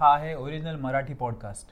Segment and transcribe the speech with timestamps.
[0.00, 1.70] हा आहे original Marathi podcast.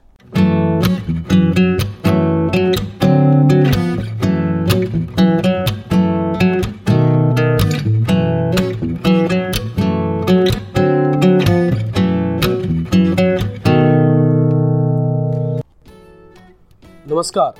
[17.05, 17.51] नमस्कार.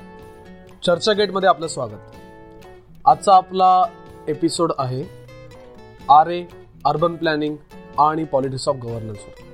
[0.85, 1.91] चर्चा गेटमध्ये आपलं स्वागत.
[3.05, 3.83] आजचा आपला
[4.27, 5.03] एपिसोड आहे
[6.09, 6.43] आर ए
[6.85, 7.55] अर्बन प्लॅनिंग
[7.99, 9.46] आणि पॉलिटिक्स ऑफ गव्हर्नन्सवर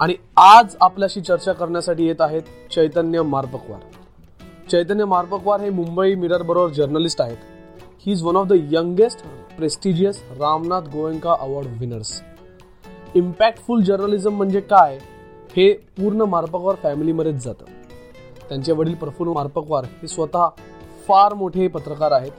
[0.00, 3.80] आणि आज आपल्याशी चर्चा करण्यासाठी येत आहेत चैतन्य मार्पकवार.
[4.70, 7.36] चैतन्य मार्पकवार हे मुंबई मिरर बरोबर जर्नलिस्ट आहेत.
[8.06, 9.24] He is one of the youngest
[9.56, 12.22] prestigious Ramnath Goenka award winners
[13.14, 14.98] impactful journalism म्हणजे काय?
[15.56, 17.64] हे पूर्ण मार्पकवार फॅमिलीमध्येच जातं.
[18.48, 20.48] त्यांचे वडील प्रफुल्ल मार्पकवार हे स्वतः
[21.08, 22.32] फार मोठे पत्रकार आहेत.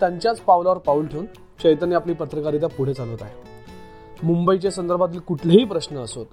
[0.00, 1.26] त्यांच्याच पावलावर पाऊल ठेवून
[1.62, 3.34] चैतन्य आपली पत्रकारिता पुढे चालवत आहे.
[4.22, 6.26] मुंबईच्या संदर्भातील कुठलेही प्रश्न असोत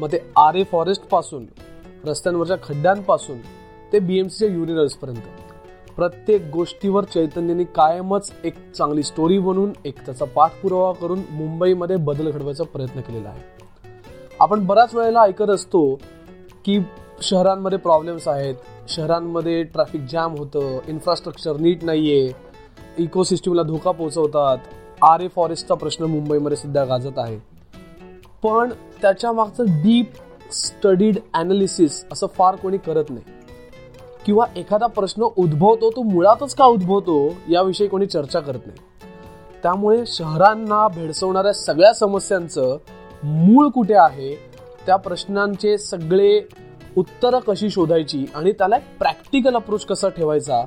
[0.00, 1.46] मग ते आर ए फॉरेस्टपासून
[2.04, 3.38] रस्त्यांवरच्या खड्ड्यांपासून
[3.92, 5.20] ते बीएमसीच्या युनियनर्सपर्यंत
[5.96, 12.64] प्रत्येक गोष्टीवर चैतन्याने कायमच एक चांगली स्टोरी बनवून एक त्याचा पाठपुरावा करून मुंबईमध्ये बदल घडवायचा
[12.64, 13.42] प्रयत्न केलेला आहे.
[14.40, 15.94] आपण बऱ्याच वेळेला ऐकत असतो
[16.64, 16.78] की
[17.22, 18.54] शहरांमध्ये प्रॉब्लेम्स आहेत
[18.88, 24.58] शहरांमध्ये ट्रॅफिक जॅम होतं इन्फ्रास्ट्रक्चर नीट नाही आहे इकोसिस्टमला धोका पोहोचवतात.
[25.02, 27.55] आर ए फॉरेस्टचा प्रश्न मुंबईमध्ये सध्या गाजत आहे.
[28.46, 30.12] पण त्याच्या मागचं डीप
[30.52, 33.22] स्टडीड अनालिसिस असं फार कोणी करत नाही.
[34.26, 38.78] किंवा एखादा प्रश्न उद्भवतो तो मुळातच का उद्भवतो याविषयी कोणी चर्चा करत नाही.
[39.62, 42.76] त्यामुळे शहरांना भेडसवणाऱ्या सगळ्या समस्यांचं
[43.24, 44.34] मूळ कुठे आहे
[44.86, 46.42] त्या प्रश्नांचे सगळे
[46.96, 50.64] उत्तरं कशी शोधायची आणि त्याला एक प्रॅक्टिकल अप्रोच कसा ठेवायचा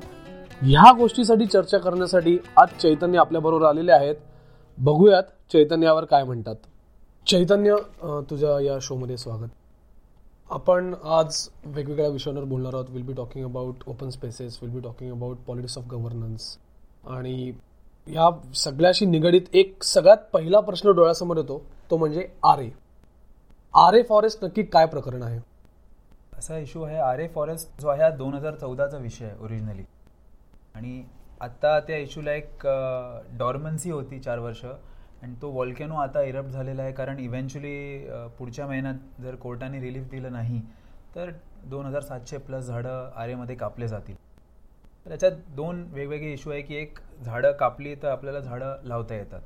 [0.62, 4.14] ह्या गोष्टीसाठी चर्चा करण्यासाठी आज चैतन्य आपल्याबरोबर आलेले आहेत.
[4.78, 6.54] बघूयात चैतन्यावर काय म्हणतात.
[7.30, 7.74] चैतन्य
[8.30, 9.48] तुझ्या या शोमध्ये स्वागत.
[10.50, 12.86] आपण आज वेगवेगळ्या विषयांवर बोलणार आहोत.
[12.90, 16.46] Will be talking about open spaces will be talking about politics of governance
[17.08, 17.52] आणि
[18.06, 18.28] या
[18.62, 22.58] सगळ्याशी निगडीत एक सगळ्यात पहिला प्रश्न डोळ्यासमोर येतो तो म्हणजे R.
[22.58, 22.68] A
[23.74, 25.38] R A forest नक्की काय प्रकरण आहे?
[26.38, 29.84] असा इश्यू आहे आर ए फॉरेस्ट जो आहे हा दोन हजार चौदाचा विषय आहे ओरिजिनली
[30.74, 31.02] आणि
[31.40, 32.66] आत्ता त्या इशूला एक
[33.38, 34.64] डॉर्मन्सी होती चार वर्ष.
[35.22, 36.92] आणि तो वॉल्कॅनो आता इरप्ट झालेला आहे.
[36.92, 38.06] कारण इव्हेंच्युअली
[38.38, 40.60] पुढच्या महिन्यात जर कोर्टाने रिलीफ दिलं नाही
[41.14, 41.30] तर
[41.70, 44.14] दोन हजार सातशे प्लस झाडं आरेमध्ये कापले जातील.
[45.06, 49.40] तर याच्यात दोन वेगवेगळे इश्यू आहे की एक झाडं कापली तर आपल्याला झाडं लावता येतात.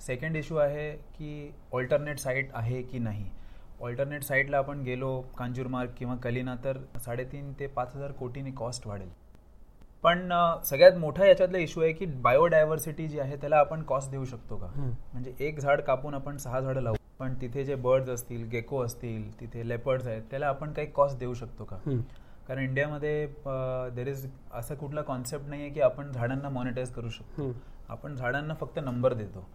[0.00, 3.24] सेकंड इश्यू आहे की ऑल्टरनेट साईट आहे की नाही.
[3.80, 9.08] ऑल्टरनेट साईटला आपण गेलो कांजूरमार्ग किंवा कलिना तर साडेतीन ते पाच हजार कोटीने कॉस्ट वाढेल.
[10.04, 10.32] पण
[10.64, 14.66] सगळ्यात मोठा याच्यातला इश्यू आहे की बायोडायव्हर्सिटी जी आहे त्याला आपण कॉस्ट देऊ शकतो का?
[15.12, 19.40] म्हणजे एक झाड कापून आपण सहा झाडं लावू पण तिथे जे बर्ड्स असतील गेको असतील
[19.40, 21.76] तिथे लेपर्ड्स आहेत त्याला आपण काही कॉस्ट देऊ शकतो का?
[22.48, 23.26] कारण इंडियामध्ये
[23.96, 27.52] देर इज असा कुठला कॉन्सेप्ट नाही आहे की आपण झाडांना मॉनिटाईज करू शकतो.
[27.88, 29.46] आपण झाडांना फक्त नंबर देतो.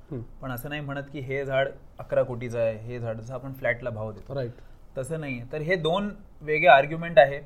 [0.42, 3.90] पण असं नाही म्हणत की हे झाड अकरा कोटीचं आहे हे झाड जसं आपण फ्लॅटला
[3.90, 4.36] भाव देतो.
[4.36, 4.52] राईट
[4.98, 6.10] तसं नाही तर हे दोन
[6.42, 7.40] वेगळे आर्ग्युमेंट आहे.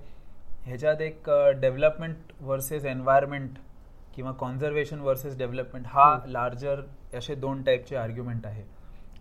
[0.65, 1.29] ह्याच्यात एक
[1.61, 3.57] डेव्हलपमेंट वर्सेस एन्व्हायरमेंट
[4.15, 6.81] किंवा कॉन्झर्वेशन वर्सेस डेव्हलपमेंट हा लार्जर
[7.17, 8.63] असे दोन टाईपचे आर्ग्युमेंट आहे.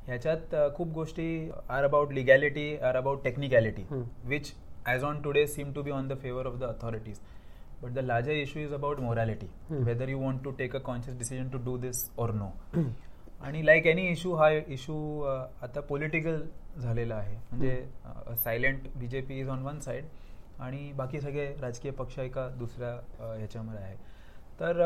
[0.07, 3.85] ह्याच्यात खूप गोष्टी are about legality are about technicality
[4.29, 4.53] which
[4.87, 7.21] as on today seem to be on the favour of the authorities
[7.83, 11.49] but the larger issue is about morality whether you want to take a conscious decision
[11.49, 12.51] to do this or no
[13.41, 16.43] आणि like any issue हा issue आता political
[16.79, 17.37] झालेला आहे.
[17.51, 20.05] म्हणजे silent BJP is on one side
[20.61, 22.93] आणि बाकी सगळे राजकीय पक्ष एका दुसऱ्या
[23.37, 23.97] ह्याच्यामध्ये आहे.
[24.61, 24.83] तर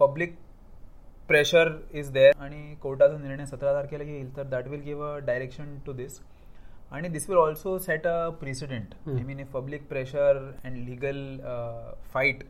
[0.00, 0.34] पब्लिक
[1.28, 4.36] प्रेशर इज देअर आणि कोर्टाचा निर्णय सतरा तारखेला येईल.
[4.36, 6.18] तर that will give a direction to this
[6.92, 11.38] आणि this will also set a precedent I mean if public pressure and legal
[12.12, 12.44] fight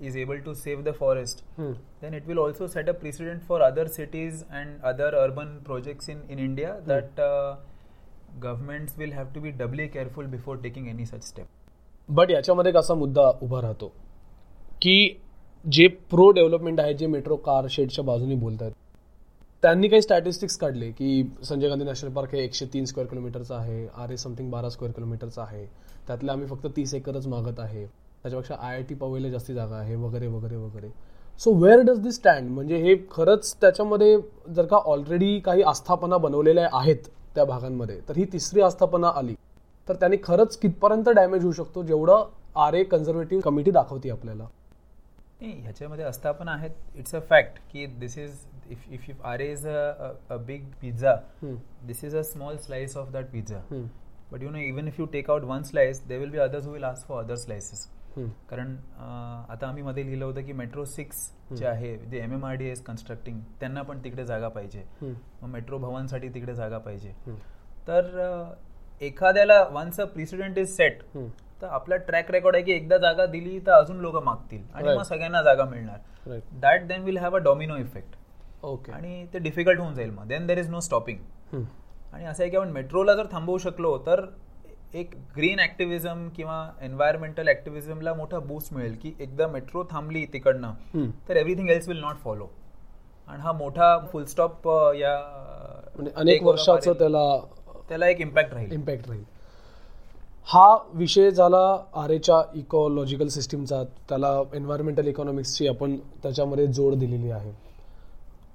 [0.00, 3.88] is able to save the forest then it will also set a precedent for other
[3.96, 7.20] cities and other urban projects in in India that
[8.42, 11.46] government will have to be doubly careful before taking any such step
[12.10, 13.86] but याच्यामध्ये एक असा मुद्दा उभा राहतो
[14.82, 15.08] की
[15.64, 18.72] जे pro development आहे जे मेट्रो कार शेडच्या बाजूने बोलत आहेत
[19.62, 23.86] त्यांनी काही स्टॅटिस्टिक्स काढले की संजय गांधी नॅशनल पार्क हे एकशे तीन स्क्वेअर किलोमीटरचं आहे
[23.96, 25.64] आर ए समथिंग बारा स्क्वेअर किलोमीटरचं आहे
[26.06, 29.94] त्यातले आम्ही फक्त तीस एकरच मागत आहे त्याच्यापेक्षा आय आय टी पवेला जास्ती जागा आहे
[29.96, 30.88] वगैरे वगैरे वगैरे.
[31.40, 34.16] So where does this stand म्हणजे हे खरंच त्याच्यामध्ये
[34.54, 39.34] जर का ऑलरेडी काही आस्थापना बनवलेल्या आहेत त्या भागांमध्ये तर ही तिसरी आस्थापना आली.
[39.90, 44.46] तर त्याने खरंच कितपर्यंत डॅमेज होऊ शकतो जेवढं आर ए कन्झर्वेटिव्ह कमिटी दाखवते आपल्याला.
[45.40, 46.70] नाही ह्याच्यामध्ये आस्थापना आहेत.
[46.96, 48.32] इट्स अ फॅक्ट की this is
[48.70, 51.14] if if if Aarey is a big pizza
[51.86, 53.60] this is a small slice of that pizza
[54.32, 56.84] but you know even if you take out one slice they will be others will
[56.84, 57.88] ask for other slices
[58.50, 62.54] कारण आता आम्ही मध्ये लिहिलं होतं की metro six जे आहे जे M M R
[62.54, 64.82] D S constructing त्यांना पण तिकडे जागा पाहिजे.
[65.02, 67.12] मग मेट्रो भवनसाठी तिकडे जागा पाहिजे.
[67.88, 68.54] तर
[69.00, 71.02] एखाद्याला once a precedent is set
[71.62, 74.88] तर आपला ट्रॅक रेकॉर्ड आहे की एकदा जागा दिली तर अजून लोक मागतील आणि.
[74.88, 76.38] मग सगळ्यांना जागा मिळणार.
[76.60, 78.16] That then will have a domino effect
[78.64, 80.26] okay आणि ते डिफिकल्ट होऊन जाईल मग.
[80.28, 81.62] Then there is no stopping
[82.12, 84.24] आणि असं आहे की आपण मेट्रोला जर थांबवू शकलो तर
[84.94, 91.36] एक ग्रीन ऍक्टिव्हिझम किंवा एन्व्हायरमेंटल ऍक्टिव्हिझमला मोठा बूस्ट मिळेल की एकदा मेट्रो थांबली तिकडनं तर
[91.36, 92.48] everything else will not follow
[93.28, 94.66] आणि हा मोठा फुलस्टॉप
[94.96, 95.16] या
[95.96, 96.92] म्हणजे अनेक वर्षाचं.
[96.92, 97.24] त्याला
[97.90, 98.72] त्याला एक इम्पॅक्ट राहील.
[98.72, 99.22] इम्पॅक्ट राहील.
[100.48, 101.58] हा विषय झाला
[101.94, 107.52] आर एच्या इकॉलॉजिकल सिस्टीमचा त्याला एन्व्हायरमेंटल इकॉनॉमिक्सची आपण त्याच्यामध्ये जोड दिलेली आहे.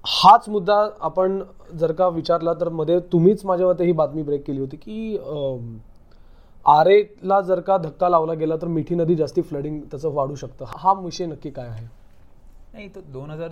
[0.05, 1.41] हाच मुद्दा आपण
[1.79, 5.17] जर का विचारला तर मध्ये तुम्हीच माझ्या मते ही बातमी ब्रेक केली होती की
[6.65, 10.65] आर एला जर का धक्का लावला गेला तर मिठी नदी जास्ती फ्लडिंग त्याचं वाढू शकतं.
[10.67, 11.85] हा विषय नक्की काय आहे?
[12.73, 13.51] नाही तो दोन हजार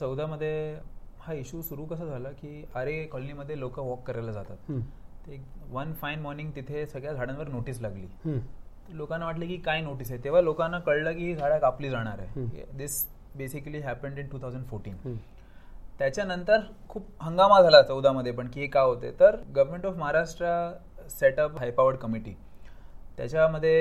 [0.00, 0.78] चौदामध्ये
[1.20, 4.56] हा इश्यू सुरू कसा झाला की आरे कॉलनीमध्ये लोक वॉक करायला जातात.
[5.26, 8.38] ते वन फाईन मॉर्निंग तिथे सगळ्या झाडांवर नोटीस लागली.
[8.96, 10.22] लोकांना वाटलं की काय नोटीस आहे?
[10.24, 12.64] तेव्हा लोकांना कळलं की ही झाडं कापली जाणार आहे.
[12.76, 13.06] This
[13.36, 15.16] basically happened in two thousand fourteen
[15.98, 19.10] त्याच्यानंतर खूप हंगामा झाला चौदामध्ये पण की हे का होते?
[19.20, 20.46] तर government of Maharashtra
[21.10, 22.34] set up high powered committee
[23.20, 23.72] त्याच्यामध्ये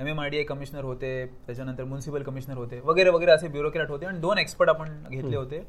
[0.00, 1.10] M M R D A commissioner होते
[1.46, 5.62] त्याच्यानंतर म्युन्सिपल कमिशनर होते वगैरे वगैरे असे ब्युरोक्रॅट होते आणि दोन एक्सपर्ट आपण घेतले होते.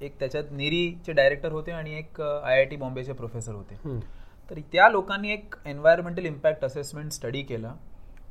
[0.00, 3.98] एक त्याच्यात नेरीचे डायरेक्टर होते आणि एक आय आय टी बॉम्बेचे प्रोफेसर होते.
[4.50, 7.74] तर त्या लोकांनी एक एन्व्हायरमेंटल इम्पॅक्ट असेसमेंट स्टडी केला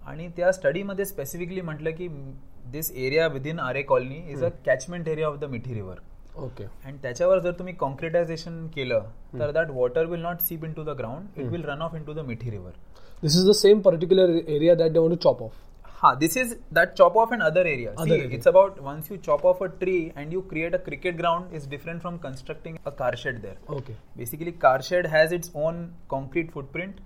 [0.05, 2.07] आणि त्या स्टडीमध्ये स्पेसिफिकली म्हटलं की
[2.71, 5.99] this area within Aarey colony is a catchment area of the Mithi river
[6.35, 10.97] okay आणि त्याच्यावर जर तुम्ही कॉन्क्रिटायझेशन केलं तर that water will not seep into the
[10.97, 12.71] ground it will run off into the Mithi river
[13.23, 15.51] this is the same particular area that they want to chop off
[16.03, 17.89] Ha, this is that chop off in other area.
[17.95, 18.29] Other See, area.
[18.35, 21.67] it's about once you chop off a tree and you create a cricket ground is
[21.73, 23.57] different from constructing a car shed there.
[23.75, 27.03] Okay Basically, car shed has its own concrete footprint.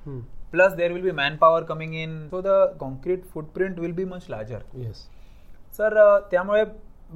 [0.54, 2.56] Plus, there will be manpower coming in, so the
[2.86, 4.62] concrete footprint will be much larger.
[4.86, 5.06] Yes
[5.78, 5.98] sir
[6.32, 6.64] त्यामुळे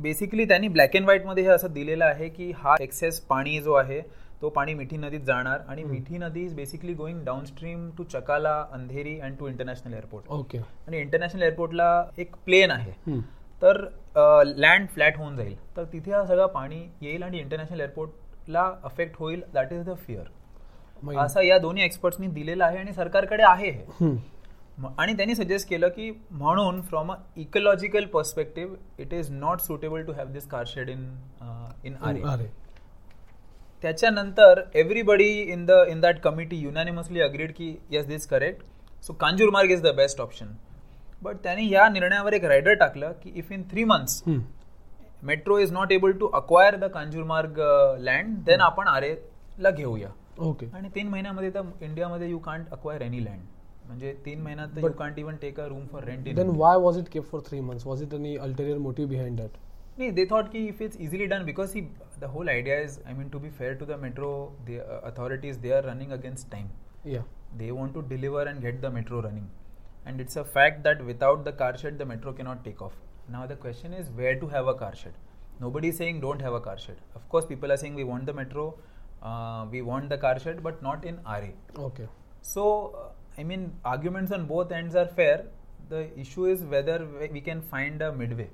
[0.08, 4.02] basically त्यांनी black and व्हाईटमध्ये हे असं दिलेलं आहे की हा access पाणी जो आहे
[4.42, 9.20] तो पाणी मिठी नदीत जाणार आणि मिठी नदी is basically going downstream to Chakala Andheri
[9.20, 13.20] and to international airport okay आणि इंटरनॅशनल एअरपोर्टला एक प्लेन आहे.
[13.62, 13.84] तर
[14.58, 15.56] लँड फ्लॅट होऊन जाईल.
[15.78, 19.42] तर तिथे हा सगळं पाणी येईल आणि इंटरनॅशनल एअरपोर्टला अफेक्ट होईल.
[19.54, 24.16] दॅट इज द फिअर असं या दोन्ही एक्सपर्ट्सनी दिलेलं आहे आणि सरकारकडे आहे हे.
[24.98, 30.14] आणि त्यांनी सजेस्ट केलं की म्हणून from a ecological perspective it is not suitable to
[30.14, 31.06] have this car shed in
[31.86, 32.46] in Aarey
[33.84, 38.64] त्याच्यानंतर everybody in the in that committee unanimously agreed की yes this correct
[39.04, 40.48] so Kanjurmarg is the best option
[41.24, 44.24] but त्यांनी या निर्णयावर एक rider टाकलं की if in three months
[45.24, 47.60] metro is not able to acquire the Kanjurmarg
[48.00, 49.16] land then आपण आरे
[49.60, 50.10] ला घेऊया.
[50.40, 53.42] ओके आणि तीन महिन्यामध्ये तर इंडियामध्ये you can't acquire any land
[53.86, 56.98] म्हणजे तीन महिन्यात you can't even take a room for rent in then why was
[56.98, 59.58] it kept for three months was it any ulterior motive behind that
[60.00, 61.74] They thought ki if it's easily done because
[62.20, 65.58] the whole idea is, I mean, to be fair to the metro the uh, authorities,
[65.58, 66.70] they are running against time.
[67.04, 67.24] Yeah.
[67.58, 69.50] They want to deliver and get the metro running,
[70.06, 72.94] and it's a fact that without the car shed, the metro cannot take off.
[73.28, 75.14] Now the question is where to have a car shed.
[75.60, 76.96] Nobody is saying don't have a car shed.
[77.16, 78.78] Of course, people are saying we want the metro,
[79.22, 81.50] uh, we want the car shed, but not in RA.
[81.78, 82.08] Okay.
[82.42, 85.46] So, uh, I mean, arguments on both ends are fair.
[85.90, 88.50] The issue is whether we can find a midway.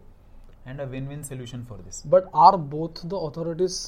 [0.65, 2.01] And a win-win solution for this.
[2.07, 3.79] But are both the authorities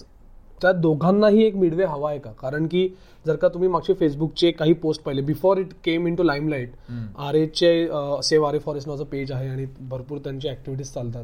[0.62, 2.32] त्या दोघांनाही एक Midway हवा आहे का?
[2.32, 2.88] कारण की
[3.26, 6.74] जर का तुम्ही मागचे फेसबुकचे काही पोस्ट पाहिले before it came into limelight
[7.20, 7.72] R एचे
[8.24, 11.24] सेव आर ए फॉरेस्ट नावाचं पेज आहे आणि भरपूर त्यांची ऍक्टिव्हिटीज चालतात.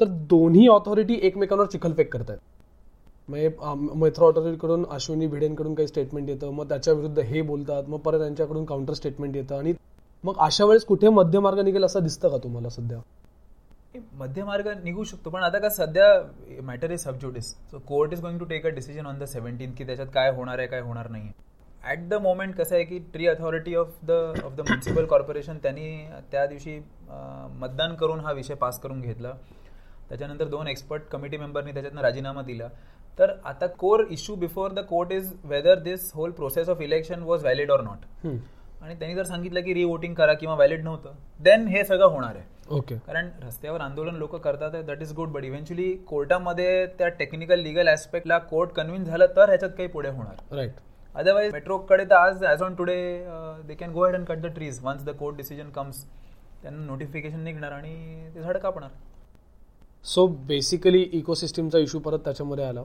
[0.00, 2.36] तर दोन्ही ऑथॉरिटी एकमेकांवर चिखलफेक करतात
[3.28, 3.50] म्हणजे
[4.00, 8.64] मेट्रो ऑथॉरिटीकडून अश्विनी भिडेंकडून काही स्टेटमेंट येतं मग त्याच्या विरुद्ध हे बोलतात मग परत त्यांच्याकडून
[8.64, 9.72] काउंटर स्टेटमेंट येतं आणि
[10.24, 12.98] मग अशा वेळेस कुठे मध्यमार्ग निघेल असं दिसतं का तुम्हाला सध्या?
[13.96, 18.38] हे मध्यमार्ग निघू शकतो पण आता का सध्या matter is sub judice so court is going
[18.38, 21.30] to take a decision on the seventeen की त्याच्यात काय होणार आहे काय होणार नाही
[21.84, 24.10] ॲट द मोमेंट कसं आहे की tree authority of the
[24.44, 25.90] of the municipal corporation त्यांनी
[26.32, 26.78] त्या दिवशी
[27.60, 29.32] मतदान करून हा विषय पास करून घेतला.
[30.08, 32.68] त्याच्यानंतर दोन एक्सपर्ट कमिटी मेंबरनी त्याच्यातनं राजीनामा दिला.
[33.18, 37.42] तर आता core issue before the court is whether this whole process of election was
[37.42, 38.26] valid or not.
[38.82, 41.12] आणि त्यांनी जर सांगितलं की रिवोटिंग करा किंवा व्हॅलिड नव्हतं.
[41.40, 42.44] देन हे सगळं होणार आहे.
[42.70, 42.94] ओके.
[43.06, 48.38] कारण रस्त्यावर आंदोलन लोक करतात that is good but eventually कोर्टामध्ये त्या टेक्निकल लिगल ऍस्पेक्टला
[48.50, 50.54] कोर्ट कन्व्हिन्स झालं तर ह्याच्यात काही पुढे होणार.
[50.56, 50.72] राईट
[51.14, 52.96] अदरवाईज मेट्रोकडे तर आज as on today
[53.66, 56.04] they can go ahead and cut the trees once the court decision comes
[56.62, 57.94] त्यांना नोटिफिकेशन निघणार आणि
[58.34, 58.90] ते झाड कापणार
[60.04, 62.82] सो बेसिकली इकोसिस्टीमचा इश्यू परत त्याच्यामध्ये आला.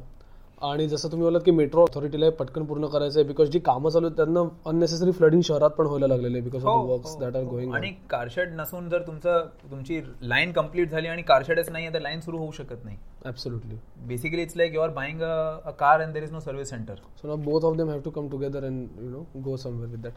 [0.63, 4.05] आणि जसं तुम्ही बोलात की मेट्रो ऑथॉरिटीला पटकन पूर्ण करायचं आहे बिकॉज जी कामं चालू
[4.05, 7.73] आहेत त्यांना अननेसेसरी फ्लडिंग शहरात पण व्हायला लागलेले because of the works that are going
[7.75, 12.37] आणि कारशेड नसून जर तुमचं तुमची लाईन कंप्लीट झाली आणि कारशेडच नाही तर लाईन सुरू
[12.37, 12.97] होऊ शकत नाही.
[13.25, 13.77] Absolutely
[14.07, 17.27] basically it's like you are buying a car and there is no service centre so
[17.27, 20.13] ना both of them have to come together and you know go somewhere with that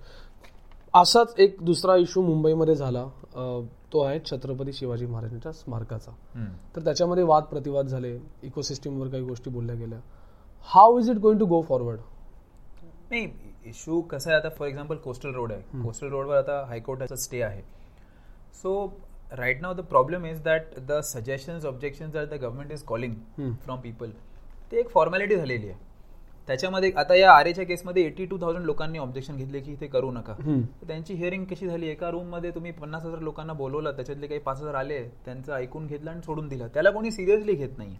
[0.94, 3.04] असाच एक दुसरा issue मुंबईमध्ये झाला.
[3.92, 6.10] तो आहे छत्रपती शिवाजी महाराजांच्या स्मारकाचा.
[6.76, 9.98] तर त्याच्यामध्ये वाद प्रतिवाद झाले इकोसिस्टीमवर काही गोष्टी बोलल्या गेल्या.
[10.68, 12.00] How is it going to go forward
[13.10, 13.28] नाही
[13.66, 15.82] इश्यू कसं आहे आता फॉर एक्झाम्पल कोस्टल रोड आहे.
[15.82, 17.62] कोस्टल रोडवर आता हायकोर्टाचा स्टे आहे.
[18.62, 18.86] So
[19.32, 23.14] right now the problem is that the suggestions objections are the government is calling
[23.64, 24.10] from people
[24.72, 25.78] ते एक फॉर्मॅलिटी झालेली आहे.
[26.48, 30.10] त्याच्यामध्ये आता या आर एच्या केसमध्ये एटी टू थाउजंड लोकांनी ऑब्जेक्शन घेतले की ते करू
[30.12, 30.34] नका.
[30.88, 31.88] त्यांची हिअरिंग कशी झाली?
[31.88, 36.10] एका रूममध्ये तुम्ही पन्नास हजार लोकांना बोलवलं त्याच्यातले काही पाच हजार आले त्यांचं ऐकून घेतलं
[36.10, 36.68] आणि सोडून दिलं.
[36.74, 37.96] त्याला कोणी सिरियसली घेत नाही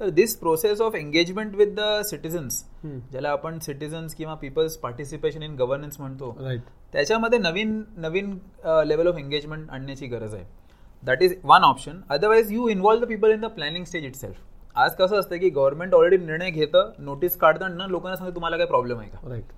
[0.00, 5.54] तर this process of engagement with the citizens ज्याला आपण सिटीजन्स किंवा पीपल्स पार्टिसिपेशन इन
[5.56, 6.36] गव्हर्नन्स म्हणतो
[6.92, 8.36] त्याच्यामध्ये नवीन नवीन
[8.86, 10.44] लेवल ऑफ एंगेजमेंट आणण्याची गरज आहे.
[11.02, 14.36] That is one option otherwise you involve the people in the planning stage itself
[14.76, 18.56] आज कसं असतं की गव्हर्नमेंट ऑलरेडी निर्णय घेतं नोटीस काढतं आणि ना लोकांना सांगतं तुम्हाला
[18.56, 19.28] काय प्रॉब्लेम आहे का?
[19.28, 19.52] राईट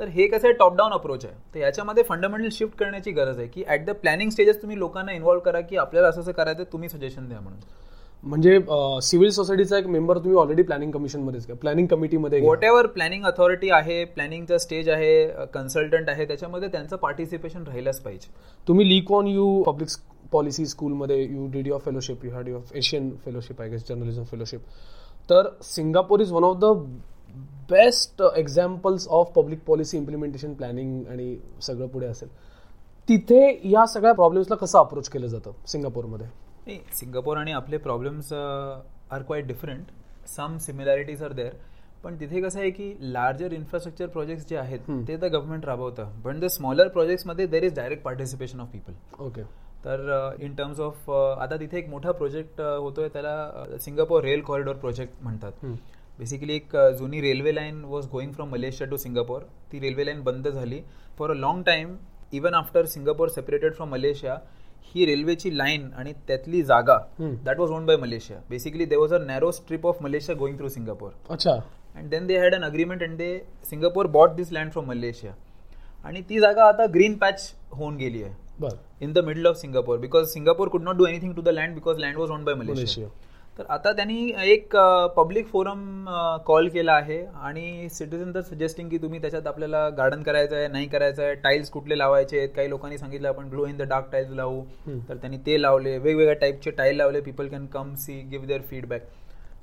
[0.00, 1.34] तर हे कसं टॉप डाऊन अप्रोच आहे.
[1.54, 5.40] तर याच्यामध्ये फंडामेंटल शिफ्ट करण्याची गरज आहे की ऍट द प्लॅनिंग स्टेजेस तुम्ही लोकांना इन्व्हॉल्व
[5.40, 7.60] करा की आपल्याला असं असं करायचं तुम्ही सजेशन द्या म्हणून.
[8.22, 8.58] म्हणजे
[9.02, 11.56] सिव्हिल सोसायटीचा एक मेंबर तुम्ही ऑलरेडी प्लॅनिंग कमिशनमध्येच घ्या.
[11.56, 12.40] प्लॅनिंग कमिटीमध्ये.
[12.40, 18.30] वॉट एव्हर प्लॅनिंग अथॉरिटी आहे प्लॅनिंगचा स्टेज आहे कन्सल्टंट आहे त्याच्यामध्ये त्यांचं पार्टिसिपेशन राहिलंच पाहिजे.
[18.68, 19.88] तुम्ही Lee Kuan Yew public
[20.32, 24.60] policy स्कूलमध्ये you did your fellowship you had your Asian fellowship I guess journalism fellowship
[25.30, 26.72] तर Singapore is one of the
[27.70, 32.28] best examples of public policy implementation planning आणि सगळं पुढे असेल.
[33.08, 36.26] तिथे या सगळ्या प्रॉब्लेम्सला कसं अप्रोच केलं जातं सिंगापूरमध्ये
[36.68, 39.90] नाही सिंगापूर आणि आपले problems are quite different
[40.28, 41.52] some similarities are there
[42.02, 46.10] पण तिथे कसं आहे की लार्जर इन्फ्रास्ट्रक्चर प्रोजेक्ट्स जे आहेत ते तर गव्हर्नमेंट राबवतं.
[46.24, 49.42] पण the smaller प्रोजेक्ट्समध्ये there is direct participation of people okay
[49.84, 55.22] तर इन टर्म्स ऑफ आता तिथे एक मोठा प्रोजेक्ट होतोय त्याला सिंगापूर रेल कॉरिडॉर प्रोजेक्ट
[55.22, 55.64] म्हणतात.
[56.18, 60.22] बेसिकली एक अ, जुनी railway line was going from Malaysia to Singapore ती रेल्वे लाईन
[60.24, 60.80] बंद झाली.
[61.18, 61.96] For a long time
[62.32, 64.38] even after Singapore separated from Malaysia
[64.94, 68.38] ही रेल्वेची लाईन आणि त्यातली जागा that was owned by Malaysia.
[68.50, 71.52] Basically they was a narrow strip of Malaysia going through Singapore अच्छा.
[71.96, 73.38] And then they had an agreement and they
[73.70, 75.32] Singapore bought this land from Malaysia.
[76.04, 78.34] आणि ती जागा आता green patch होऊन गेली आहे.
[79.14, 82.16] the middle of Singapore because Singapore could not do anything to the land because land
[82.18, 82.78] was owned by Malaysia.
[82.78, 83.08] Malaysia.
[83.58, 84.76] तर आता त्यांनी एक
[85.16, 86.04] पब्लिक फोरम
[86.46, 90.86] कॉल केला आहे आणि सिटीजन तर सजेस्टिंग की तुम्ही त्याच्यात आपल्याला गार्डन करायचं आहे नाही
[90.88, 92.48] करायचं आहे टाईल्स कुठले लावायचे आहेत?
[92.56, 94.62] काही लोकांनी सांगितलं आपण glow in the dark tiles लावू.
[95.08, 95.96] तर त्यांनी ते लावले.
[95.98, 97.20] वेगवेगळ्या टाईपचे टाईल लावले.
[97.20, 99.02] People can come see give their feedback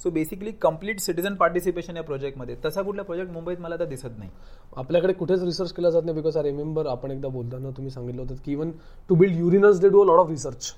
[0.03, 4.29] so basically complete citizen participation या प्रोजेक्टमध्ये तसा कुठला प्रोजेक्ट मुंबईत मला तर दिसत नाही.
[4.77, 8.35] आपल्याकडे कुठेच रिसर्च केला जात नाही बिकॉज आय रिमेंबर आपण एकदा बोलताना तुम्ही सांगितलं होतं
[8.45, 8.71] की even
[9.09, 10.73] to build urinals they do a lot of research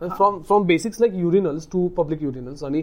[0.00, 2.82] from from basics like urinals to public urinals आणि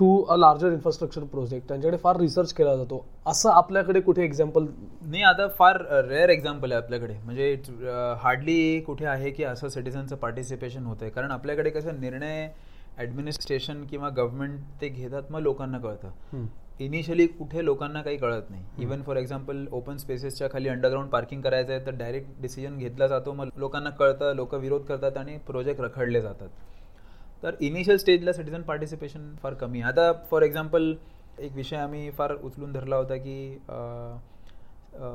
[0.00, 3.04] to a larger infrastructure project त्यांच्याकडे फार रिसर्च केला जातो.
[3.26, 4.66] असं आपल्याकडे कुठे एक्झाम्पल
[5.02, 7.14] नाही आता फार रेअर एक्झाम्पल आहे आपल्याकडे.
[7.24, 7.52] म्हणजे
[8.22, 12.48] हार्डली कुठे आहे की असं सिटीजनचं पार्टिसिपेशन होतं आहे कारण आपल्याकडे कसं निर्णय
[12.98, 16.46] ऍडमिनिस्ट्रेशन किंवा गव्हर्नमेंट ते घेतात मग लोकांना कळतं.
[16.80, 18.62] इनिशियली कुठे लोकांना काही कळत नाही.
[18.78, 23.32] इवन फॉर एक्झाम्पल ओपन स्पेसेसच्या खाली अंडरग्राऊंड पार्किंग करायचं आहे तर डायरेक्ट डिसिजन घेतला जातो.
[23.32, 26.48] मग लोकांना कळतं लोक विरोध करतात आणि प्रोजेक्ट रखडले जातात.
[27.42, 30.94] तर इनिशियल स्टेजला सिटीजन पार्टिसिपेशन फार कमी आता फॉर एक्झाम्पल
[31.38, 33.58] एक विषय आम्ही फार उचलून धरला होता की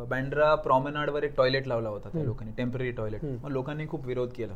[0.10, 4.54] बँड्रा प्रॉमेनाडवर एक टॉयलेट लावला होता त्या लोकांनी टेंपररी टॉयलेट मग लोकांनी खूप विरोध केला.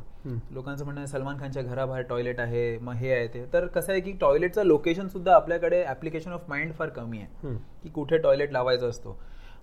[0.53, 3.46] लोकांचं म्हणणं आहे सलमान खानच्या घराबाहेर टॉयलेट आहे मग हे आहे ते.
[3.53, 7.55] तर कसं आहे की टॉयलेटचं लोकेशन सुद्धा आपल्याकडे ऍप्लिकेशन ऑफ माइंड फार कमी आहे.
[7.84, 9.17] की कुठे टॉयलेट लावायचं असतो.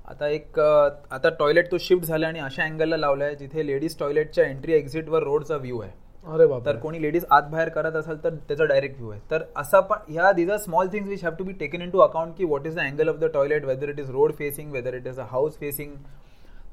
[0.09, 4.44] आता एक आता टॉयलेट तो शिफ्ट झाला आणि अशा अँगलला लावला आहे जिथे लेडीज टॉयलेटच्या
[4.47, 5.92] एंट्री एक्झिटवर रोडचा व्ह्यू आहे.
[6.25, 9.21] अरे तर कोणी लेडीज आत बाहेर करत असेल तर त्याचा डायरेक्ट व्ह्यू आहे.
[9.31, 12.37] तर असं पण ह्या these are small things which have to be taken into account
[12.37, 15.07] की what is the angle of the toilet whether it is road facing whether it
[15.07, 15.93] is a house facing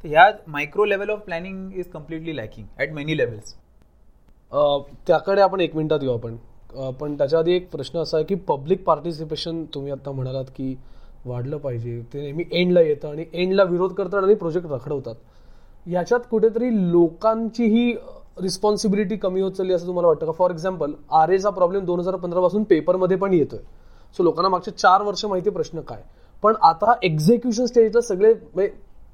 [0.03, 3.53] तर ह्या micro level of planning is completely lacking at many levels
[5.07, 6.35] त्याकडे आपण एक मिनिटात येऊ आपण.
[6.99, 10.75] पण त्याच्या आधी एक प्रश्न असा आहे की पब्लिक पार्टिसिपेशन तुम्ही आता म्हणालात की
[11.25, 11.99] वाढलं पाहिजे.
[12.13, 15.15] ते नेहमी एंडला येतं आणि एंडला विरोध करतात आणि प्रोजेक्ट रखडवतात.
[15.85, 17.93] याच्यात कुठेतरी लोकांचीही
[18.37, 20.31] रिस्पॉन्सिबिलिटी कमी होत चालली असं तुम्हाला वाटतं का?
[20.31, 23.59] फॉर एक्झाम्पल आर एचा प्रॉब्लेम दोन हजार पंधरा पासून पेपरमध्ये पण येतोय.
[24.17, 26.01] सो लोकांना मागचे चार वर्ष माहिती प्रश्न काय.
[26.43, 28.67] पण आता एक्झिक्युशन स्टेजला सगळे म्हणजे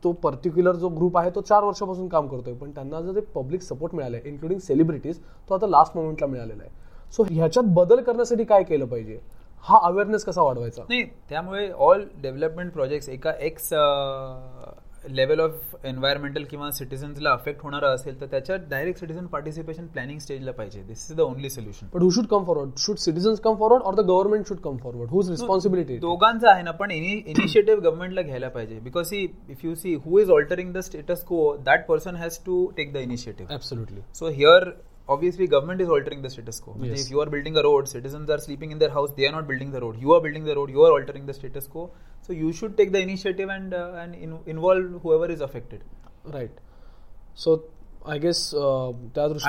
[0.03, 2.53] तो पर्टिक्युलर जो ग्रुप आहे तो चार वर्षापासून काम करतोय.
[2.53, 5.19] पण त्यांना जर ते पब्लिक सपोर्ट मिळाला आहे इन्क्लुडिंग सेलिब्रिटीज
[5.50, 6.71] तो आता लास्ट मोमेंटला मिळालेला आहे.
[7.13, 9.20] सो ह्याच्यात बदल करण्यासाठी काय केलं पाहिजे?
[9.63, 10.83] हा अवेअरनेस कसा वाढवायचा?
[10.89, 13.70] नाही त्यामुळे ऑल डेव्हलपमेंट प्रोजेक्ट एका एक्स
[15.15, 20.51] लेवल ऑफ एन्व्हायरमेंटल किंवा सिटीजन्सला अफेक्ट होणार असेल तर त्याच्यात डायरेक्ट सिटीजन पार्टिसिपेशन प्लॅनिंग स्टेजला
[20.51, 20.81] पाहिजे.
[20.87, 23.96] This is the only solution but who should come forward should citizens come forward or
[23.96, 28.79] the government should come forward whose responsibility दोघांचं आहे ना पण इनिशिएटिव्ह गव्हर्नमेंटला घ्यायला पाहिजे.
[28.83, 32.65] Because see if you see who is altering the status quo that person has to
[32.77, 34.72] take the initiative absolutely so here
[35.13, 36.74] obviously government is altering the status quo.
[36.85, 37.01] Yes.
[37.01, 39.46] if you are building a road citizens are sleeping in their house they are not
[39.51, 40.01] building the road.
[40.05, 41.83] You are building the road you are altering the status quo.
[42.27, 45.83] So you should take the initiative and uh, and in, involve whoever is affected
[46.37, 46.55] right
[47.35, 47.63] so
[48.05, 48.92] I guess uh,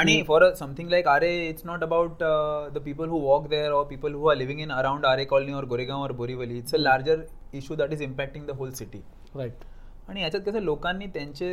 [0.00, 3.72] आणि for a, something like RA it's not about uh, the people who walk there
[3.72, 6.78] or people who are living in around RA colony or Goregaon or Borivali it's a
[6.78, 7.18] larger
[7.52, 9.02] issue that is impacting the whole city
[9.42, 9.66] right
[10.08, 11.48] आणि याच्यात कसं लोकांनी त्यांचे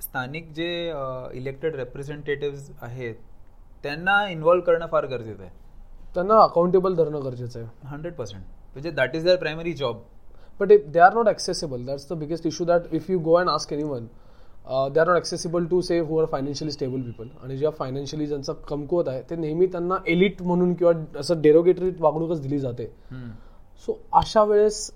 [0.00, 0.68] स्थानिक जे
[1.34, 3.14] elected representative आहेत
[3.82, 5.50] त्यांना involve करणं फार गरजेचं आहे
[6.14, 10.02] त्यांना अकाउंटेबल धरणं गरजेचं आहे हंड्रेड पर्सेंट म्हणजे that is their primary job
[10.60, 13.72] but they are not accessible that's the biggest issue that if you go and ask
[13.72, 14.06] any one
[14.92, 18.52] they are not accessible to save who are financially stable people आणि ज्या financially ज्यांचा
[18.68, 22.86] कमकुवत आहे ते नेहमी त्यांना elite म्हणून किंवा असं डेरोगेटरी वागणूकच दिली जाते.
[23.86, 24.90] सो अशा वेळेस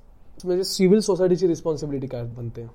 [0.44, 2.66] म्हणजे सिव्हिल सोसायटीची रिस्पॉन्सिबिलिटी काय बनते?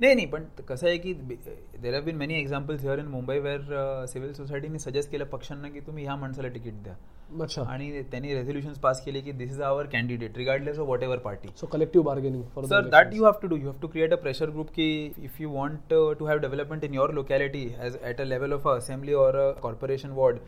[0.00, 4.04] नाही नाही पण कसं आहे की there have been many examples here in Mumbai where
[4.08, 6.94] civil सोसायटीने सजेस्ट केलं पक्षांना की तुम्ही ह्या माणसाला तिकीट द्या.
[7.40, 7.62] अच्छा.
[7.62, 11.66] आणि त्यांनी रेझोल्युशन पास केले की this is our candidate regardless of whatever party so
[11.66, 14.70] collective bargaining sir that you have to do you have to create a pressure group
[14.70, 18.68] की if you want to have development in your locality as at a level of
[18.68, 20.38] a assembly or a corporation ward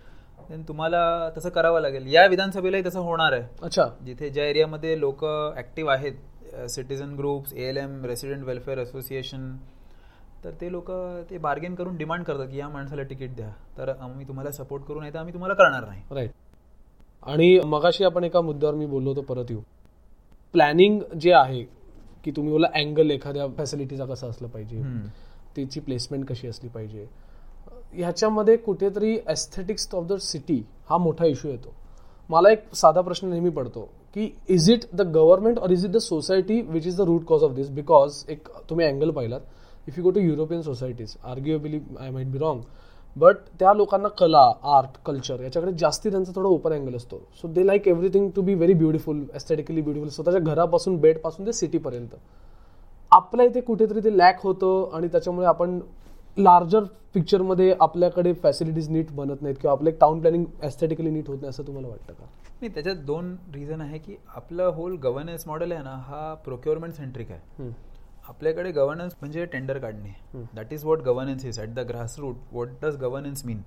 [0.49, 2.07] then तुम्हाला तसं करावं लागेल.
[2.12, 3.42] या विधानसभेलाही तसं होणार आहे.
[3.62, 3.85] अच्छा.
[4.07, 5.25] जिथे ज्या एरियामध्ये लोक
[5.59, 9.55] ऍक्टिव्ह आहेत citizen groups A L M resident welfare association
[10.44, 10.90] तर ते लोक
[11.31, 13.49] ते बार्गेन करून डिमांड करतात की या माणसाला तिकीट द्या.
[13.79, 16.03] तर आम्ही तुम्हाला सपोर्ट करू नाही तर आम्ही तुम्हाला करणार नाही.
[16.11, 16.31] राईट
[17.26, 19.60] आणि मगाशी आपण एका मुद्द्यावर मी बोललो होतो परत येऊ.
[20.54, 21.62] प्लॅनिंग जे आहे
[22.24, 24.82] की तुम्ही बोला अँगल एखाद्या फॅसिलिटीचा कसा असलं पाहिजे
[25.56, 27.06] त्याची प्लेसमेंट कशी असली पाहिजे.
[27.94, 31.74] ह्याच्यामध्ये कुठेतरी एस्थेटिक्स ऑफ द सिटी हा मोठा इश्यू येतो.
[32.30, 35.98] मला एक साधा प्रश्न नेहमी पडतो की is it the government or is it the
[35.98, 39.40] society which is the root cause of this because एक तुम्ही अँगल पाहिलात.
[39.88, 42.60] If you go to European societies arguably I might be wrong
[43.16, 44.42] but त्या लोकांना कला
[44.77, 47.18] आर्ट कल्चर याच्याकडे जास्ती त्यांचा थोडा ओपन अँगल असतो.
[47.42, 52.14] So they like everything to be very beautiful aesthetically beautiful स्वतःच्या घरापासून बेडपासून ते सिटीपर्यंत
[53.12, 55.79] आपल्या इथे कुठेतरी ते लॅक होतं आणि त्याच्यामुळे आपण
[56.37, 61.37] लार्जर पिक्चरमध्ये आपल्याकडे फॅसिलिटीज नीट बनत नाहीत किंवा आपलं एक टाउन प्लॅनिंग एस्थेटिकली नीट होत
[61.37, 62.24] नाही असं तुम्हाला वाटतं का?
[62.61, 67.31] नाही त्याच्यात दोन रिझन आहे की आपलं होल गव्हर्नन्स मॉडेल आहे ना हा प्रोक्युअरमेंट सेंट्रिक
[67.31, 67.68] आहे.
[68.28, 70.12] आपल्याकडे गव्हर्नन्स म्हणजे टेंडर काढणे.
[70.54, 73.62] That is what governance is at the grass root what does governance mean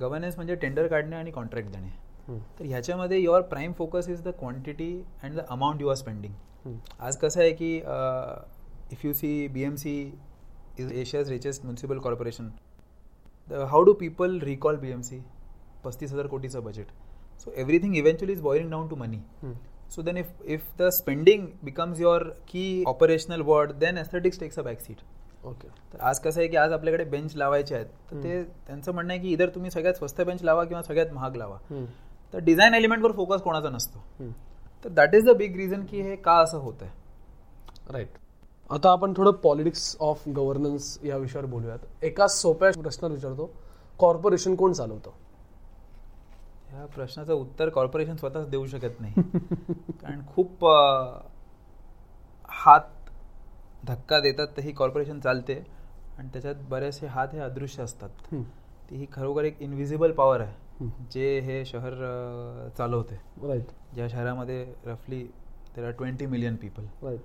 [0.00, 1.90] governance म्हणजे टेंडर काढणे आणि कॉन्ट्रॅक्ट देणे.
[2.58, 7.16] तर ह्याच्यामध्ये your prime focus is the quantity and the amount you are spending आज
[7.16, 7.74] कसं आहे की
[8.92, 9.94] if you see B M C
[10.78, 12.48] is Asia's richest municipal corporation
[13.48, 15.20] how do people recall B M C
[15.84, 16.86] पस्तीस हजार कोटीचं budget
[17.44, 19.20] so everything eventually is boiling down to money
[19.90, 24.64] So then if, if the spending becomes your key operational word, then aesthetics takes a
[24.68, 25.04] back seat.
[25.46, 29.12] Okay तर आज कसं आहे की आज आपल्याकडे bench लावायचे आहेत तर ते त्यांचं म्हणणं
[29.12, 31.58] आहे की इधर तुम्ही सगळ्यात स्वस्त बेंच लावा किंवा सगळ्यात महाग लावा.
[32.32, 34.02] तर डिझाईन एलिमेंटवर फोकस कोणाचा नसतो.
[34.84, 38.16] तर that is the big reason की हे का असं होत आहे राईट
[38.70, 41.78] आता आपण थोडं पॉलिटिक्स ऑफ गव्हर्नन्स या विषयावर बोलूयात.
[42.02, 43.50] एका सोप्या प्रश्नावर विचारतो.
[43.98, 45.10] कॉर्पोरेशन कोण चालवतं?
[46.74, 49.22] ह्या प्रश्नाचं उत्तर कॉर्पोरेशन स्वतःच देऊ शकत नाही.
[49.92, 50.64] कारण खूप
[52.54, 52.90] हात
[53.84, 55.54] धक्का देतात तर ही कॉर्पोरेशन चालते.
[56.18, 58.34] आणि त्याच्यात बरेचसे हात हे अदृश्य असतात.
[58.90, 61.94] ती ही खरोखर एक इनव्हिजिबल पॉवर आहे जे हे शहर
[62.78, 63.20] चालवते.
[63.42, 65.22] राईट ज्या शहरामध्ये रफली
[65.76, 67.20] there are twenty million people right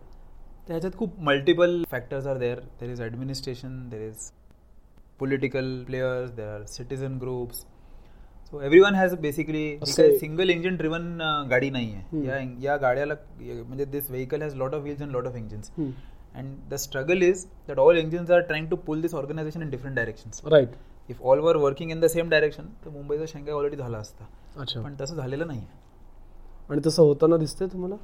[0.67, 4.29] तर ह्याच्यात खूप multiple factors are there there is administration there is
[5.19, 7.63] political players there are citizen groups
[8.51, 9.63] so every one has basically
[10.19, 11.17] single engine driven
[11.49, 15.27] गाडी नाही आहे या या गाड्याला म्हणजे this vehicle has lot of wheels and lot
[15.27, 19.61] of engines and the struggle is that all engines are trying to pull this organisation
[19.61, 20.75] in different directions right
[21.09, 24.25] if all were working in the same direction तर मुंबईचा शेंगा already झाला असता.
[24.57, 24.81] अच्छा.
[24.81, 25.61] पण तसं झालेलं नाही
[26.69, 27.95] आणि तसं होताना दिसतंय तुम्हाला?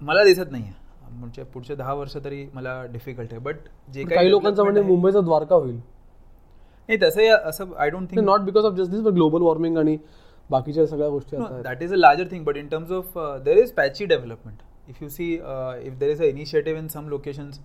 [0.00, 0.72] मला दिसत नाही
[1.10, 3.40] म्हणजे पुढचे दहा वर्ष तरी मला डिफिकल्ट आहे.
[3.42, 3.56] बट
[3.94, 5.80] जे काही लोकांचं म्हणजे मुंबईचा द्वारका होईल.
[6.90, 9.96] नाही तसं असं I don't think not because of just this global warming आणि
[10.50, 11.36] बाकीच्या सगळ्या गोष्टी.
[11.62, 15.08] That is a larger thing but in terms of there is patchy development if you
[15.08, 15.32] see
[15.82, 17.60] if there is a initiative in some locations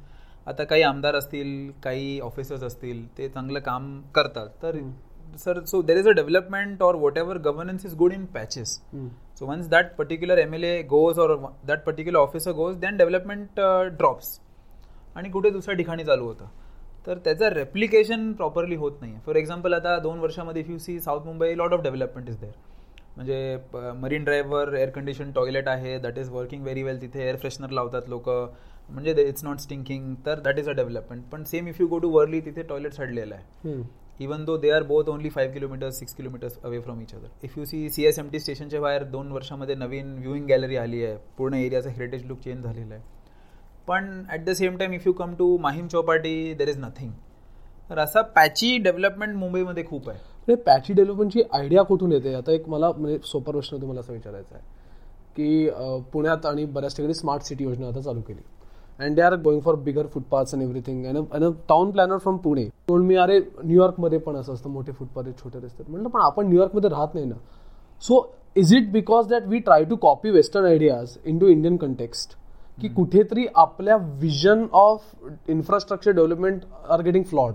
[0.47, 4.77] आता काही आमदार असतील काही officers असतील ते चांगलं काम करतात तर
[5.37, 9.07] sir so there is a development or whatever governance is good in patches hmm.
[9.39, 11.25] So once that particular MLA goes or
[11.65, 14.29] that particular officer goes, then development uh, drops.
[15.15, 16.45] आणि कुठे दुसऱ्या ठिकाणी चालू होतं
[17.07, 21.25] तर त्याचं रेप्लिकेशन प्रॉपरली होत नाही फॉर एक्झाम्पल आता दोन वर्षामध्ये if you see south
[21.25, 22.53] Mumbai lot of development is there
[23.17, 23.57] म्हणजे
[23.99, 27.21] मरीन ड्राईव्हवर एअर कंडिशन टॉयलेट आहे that is working very well तिथे.
[27.23, 28.29] एअर फ्रेशनर लावतात लोक.
[28.89, 32.09] म्हणजे इट्स नॉट स्टिंकिंग तर दॅट इज अ डेव्हलपमेंट पण same if you go to
[32.11, 33.81] Worli तिथे टॉयलेट सडलेलं आहे.
[34.23, 37.57] Even though they are both only five kilometres six kilometres away from each other if
[37.57, 41.17] you see C S M T स्टेशनच्या बाहेर दोन वर्षामध्ये नवीन viewing gallery आली आहे.
[41.37, 43.03] पूर्ण एरियाचा हेरिटेज लुक चेंज झालेला आहे.
[43.87, 47.11] पण at the same time if you come to Mahim Chowpatty there is nothing
[47.89, 50.19] तर असा पॅची डेव्हलपमेंट मुंबईमध्ये खूप आहे.
[50.47, 52.33] म्हणजे पॅची डेव्हलपमेंटची आयडिया कुठून येते?
[52.35, 54.63] आता एक मला म्हणजे सोपा प्रश्न तुम्हाला असं विचारायचा आहे
[55.35, 55.69] की
[56.11, 58.41] पुण्यात आणि बऱ्याच ठिकाणी स्मार्ट सिटी योजना आता चालू केली.
[58.99, 62.67] And they are going for bigger footpaths and everything and a town planner from Pune
[62.87, 66.47] पण मी अरे न्यूयॉर्कमध्ये पण असं असतं मोठे फुटपाथ आहेत छोटे रस्ते म्हटलं पण आपण
[66.47, 67.35] न्यूयॉर्कमध्ये राहत नाही ना.
[68.03, 68.21] So
[68.55, 72.35] is it because that we try to copy western ideas into Indian context
[72.77, 77.53] की कुठेतरी आपल्या vision of infrastructure development are getting flawed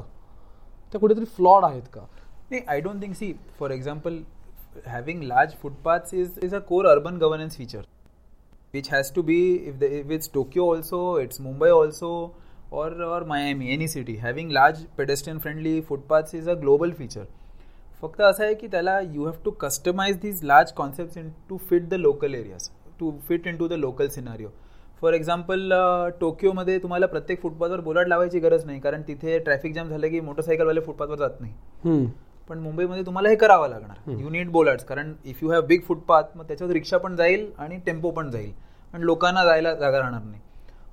[0.93, 2.01] त्या कुठेतरी फ्लॉड आहेत का
[2.51, 4.21] नाही I don't think see for example
[4.87, 7.83] having large footpaths is is a core urban governance feature
[8.75, 12.13] which has to be if the, if it's Tokyo also it's Mumbai also,
[12.73, 14.17] or or Miami, any city.
[14.19, 17.27] Having large pedestrian friendly footpaths is a global feature.
[18.03, 21.89] फक्त असं आहे की त्याला you have to customise these large concept in to fit
[21.89, 22.69] the local areas
[23.01, 24.49] to fit into the local scenario
[25.03, 25.73] for example
[26.21, 30.81] टोकियोमध्ये तुम्हाला प्रत्येक फुटपाथवर बोलाट लावायची गरज नाही कारण तिथे ट्रॅफिक जाम झालं की मोटरसायकलवाले
[30.81, 32.07] फुटपाथवर जात नाही.
[32.51, 34.11] पण मुंबईमध्ये तुम्हाला हे करावं लागणार.
[34.21, 37.77] यू नीड बोलार्ड्स कारण if you have big footpath मग त्याच्यावर रिक्षा पण जाईल आणि
[37.87, 38.53] टेम्पो पण जाईल.
[38.95, 40.41] आणि लोकांना जायला जागा राहणार नाही.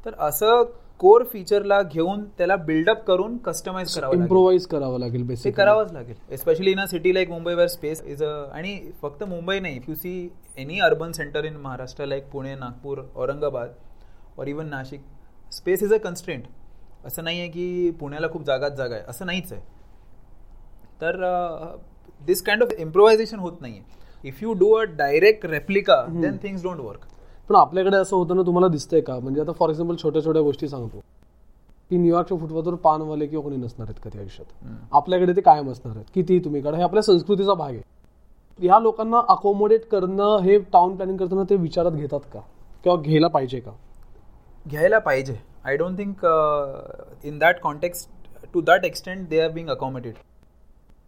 [0.06, 0.63] तर असं
[1.00, 6.15] कोर फीचरला घेऊन त्याला बिल्डअप करून कस्टमाइज करावं इम्प्रोवाइज करावं लागेल ते करावंच लागेल.
[6.32, 9.89] Especially in a city like Mumbai where space is a आणि फक्त मुंबई नाही if
[9.89, 13.70] you see any urban centre in Maharashtra like Pune Nagpur Aurangabad
[14.38, 15.02] or even Nashik
[15.52, 16.43] space is a constraint
[17.06, 19.04] असं नाही आहे की पुण्याला खूप जागाच जागा आहे.
[19.08, 19.62] असं नाहीच आहे.
[21.02, 21.76] तर
[22.21, 23.82] दिस काइंड ऑफ इम्प्रोव्हायझेशन होत नाहीये.
[24.23, 27.06] If you do a direct replica then things don't work
[27.50, 29.19] पण आपल्याकडे असं होतं ना तुम्हाला दिसतंय का?
[29.19, 31.00] म्हणजे आता फॉर एक्झाम्पल छोट्या छोट्या गोष्टी सांगतो.
[31.91, 34.65] की न्यूयॉर्कच्या फुटपाथवर पानवाले किंवा कोणी नसणार आहेत कधी आयुष्यात.
[34.91, 36.06] आपल्याकडे ते कायम असणार आहेत.
[36.15, 37.82] किती तुम्ही काढा हे आपल्या संस्कृतीचा भाग आहे.
[38.60, 42.39] ह्या लोकांना अकोमोडेट करणं हे टाउन प्लॅनिंग करताना ते विचारात घेतात का?
[42.84, 43.71] किंवा घ्यायला पाहिजे का?
[44.67, 45.36] घ्यायला पाहिजे.
[45.65, 46.25] I don't think
[47.25, 48.10] in that context
[48.53, 50.15] to that extent they are being accommodate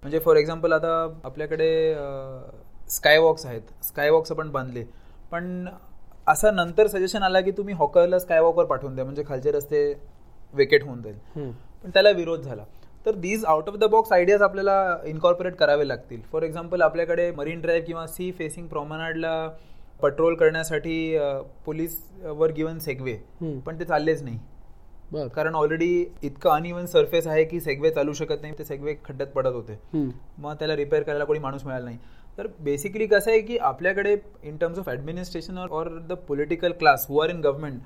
[0.03, 0.91] म्हणजे फॉर एक्झाम्पल आता
[1.25, 1.95] आपल्याकडे
[2.89, 3.61] स्कायवॉक्स आहेत.
[3.83, 4.83] स्कायवॉक्स आपण बांधले.
[5.31, 5.67] पण
[6.27, 9.05] असं नंतर सजेशन आला की तुम्ही हॉकरला स्कायवॉकवर पाठवून द्या.
[9.05, 9.81] म्हणजे खालचे रस्ते
[10.53, 11.51] वेकेट होऊन जाईल.
[11.83, 12.63] पण त्याला विरोध झाला.
[13.05, 16.21] तर these out of the box ideas आपल्याला इन्कॉर्पोरेट करावे लागतील.
[16.31, 19.49] फॉर एक्झाम्पल आपल्याकडे मरीन ड्राईव्ह किंवा सी फेसिंग प्रॉमनाडला
[20.01, 21.17] पट्रोल करण्यासाठी
[21.65, 23.13] पोलीस वर गिवन सेगवे
[23.65, 24.37] पण ते चाललेच नाही.
[25.35, 29.53] कारण ऑलरेडी इतकं अनइव्हन सरफेस आहे की सेगवे चालू शकत नाही ते सेगवे खड्ड्यात पडत
[29.53, 29.79] होते.
[30.39, 31.97] मग त्याला रिपेअर करायला कोणी माणूस मिळाला नाही.
[32.37, 37.19] तर बेसिकली कसं आहे की आपल्याकडे in terms of administration or the political class who
[37.21, 37.81] are in government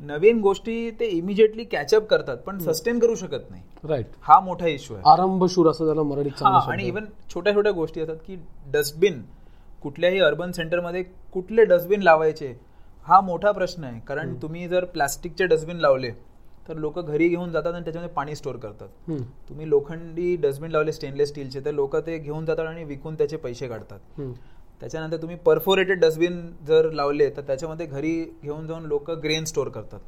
[0.00, 3.62] नवीन गोष्टी ते इमिजिएटली कॅचअप करतात पण सस्टेन करू शकत नाही.
[3.88, 5.02] राईट हा मोठा इश्यू आहे.
[5.10, 8.36] आरंभशूर असं त्याला मराठीत आणि इव्हन छोट्या छोट्या गोष्टी असतात की
[8.72, 9.22] डस्टबिन
[9.82, 12.54] कुठल्याही अर्बन सेंटरमध्ये कुठले डस्टबिन लावायचे
[13.06, 14.00] हा मोठा प्रश्न आहे.
[14.00, 16.10] कारण तुम्ही जर प्लास्टिकचे डस्टबिन लावले
[16.68, 18.88] तर लोक घरी घेऊन जातात आणि त्याच्यामध्ये पाणी स्टोअर करतात.
[19.48, 23.68] तुम्ही लोखंडी डस्टबिन लावले स्टेनलेस स्टीलचे तर लोक ते घेऊन जातात आणि विकून त्याचे पैसे
[23.68, 24.20] काढतात.
[24.80, 30.00] त्याच्यानंतर तुम्ही परफोरेटेड डस्टबिन जर लावले तर त्याच्यामध्ये घरी घेऊन जाऊन लोक ग्रेन स्टोअर करतात.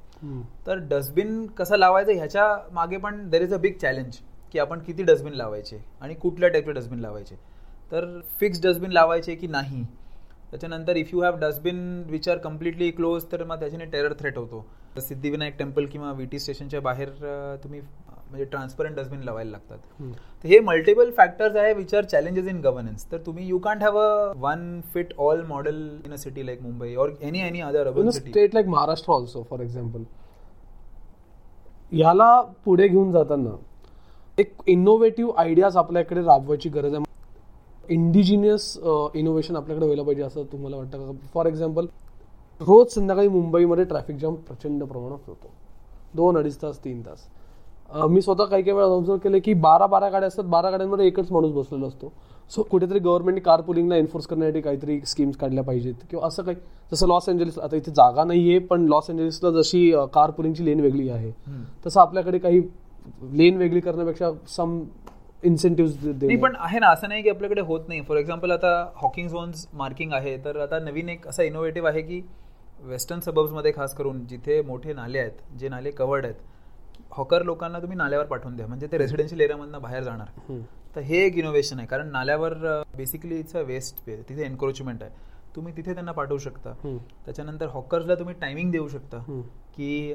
[0.66, 4.16] तर डस्टबिन कसं लावायचं ह्याच्या मागे पण there is a big challenge
[4.52, 7.34] की आपण किती डस्टबिन लावायचे आणि कुठल्या टाईपचे डस्टबिन लावायचे.
[7.92, 9.82] तर फिक्स डस्टबिन लावायचे की नाही?
[10.50, 14.64] त्याच्यानंतर if you have dustbin which are completely close तर मग त्याच्याने टेरर थ्रेट होतो.
[14.98, 17.08] सिद्धिविनायक टेम्पल किंवा टी स्टेशनच्या बाहेर
[17.62, 19.78] तुम्ही म्हणजे ट्रान्सपरंट डस्टबिन लावायला लागतात.
[20.44, 23.98] तर हे मल्टिपल फॅक्टर्स आहे which are challenges in governance तर तुम्ही you can't have
[23.98, 28.10] a one fit all model in a city like Mumbai or any any other urban
[28.10, 30.02] city state like Maharashtra also for example
[31.92, 33.56] ह्याला पुढे घेऊन जाताना
[34.38, 37.04] एक innovative ideas आपल्याकडे राबवायची गरज आहे.
[37.90, 38.76] इंडिजिनियस
[39.14, 41.12] इनोव्हेशन आपल्याकडे व्हायला पाहिजे असं तुम्हाला वाटतं का?
[41.34, 41.86] फॉर एक्झाम्पल
[42.60, 45.50] रोज संध्याकाळी मुंबईमध्ये ट्रॅफिक जाम प्रचंड प्रमाणात होतो.
[46.14, 47.28] दोन अडीच तास तीन तास.
[48.10, 51.30] मी स्वतः काही काही वेळा ऑब्झर्व केले की बारा बारा गाड्या असतात बारा गाड्यांमध्ये एकच
[51.32, 52.12] माणूस बसलेला असतो.
[52.50, 56.56] सो कुठेतरी गव्हर्नमेंटने कार पुलिंगला एन्फोर्स करण्यासाठी काहीतरी स्कीम्स काढल्या पाहिजेत किंवा असं काही.
[56.92, 60.80] जसं लॉस एंजलिस आता इथे जागा नाही आहे पण लॉस एंजलिसला जशी कार पुलिंगची लेन
[60.80, 61.32] वेगळी आहे
[61.86, 62.60] तसं आपल्याकडे काही
[63.32, 64.80] लेन वेगळी करण्यापेक्षा सम
[65.42, 68.00] इन्सेंटिव्ह पण आहे ना असं नाही की आपल्याकडे होत नाही.
[68.02, 72.20] फॉर एक्झाम्पल आता हॉकिंग झोन्स मार्किंग आहे तर आता नवीन एक असा इनोव्हेटिव्ह आहे की
[72.82, 76.40] वेस्टर्न सबब्समध्ये खास करून जिथे मोठे नाले आहेत जे नाले कवर्ड आहेत
[77.12, 78.66] हॉकर लोकांना तुम्ही नाल्यावर पाठवून द्या.
[78.66, 80.58] म्हणजे ते रेसिडेन्शियल एरियामधनं बाहेर जाणार.
[80.96, 81.86] तर हे एक इनोव्हेशन आहे.
[81.86, 82.54] कारण नाल्यावर
[82.96, 85.10] बेसिकली इट्स अ वेस्ट पे तिथे एन्क्रोचमेंट आहे.
[85.56, 86.72] तुम्ही तिथे त्यांना पाठवू शकता.
[87.24, 89.18] त्याच्यानंतर हॉकर्सला तुम्ही टायमिंग देऊ शकता.
[89.76, 90.14] की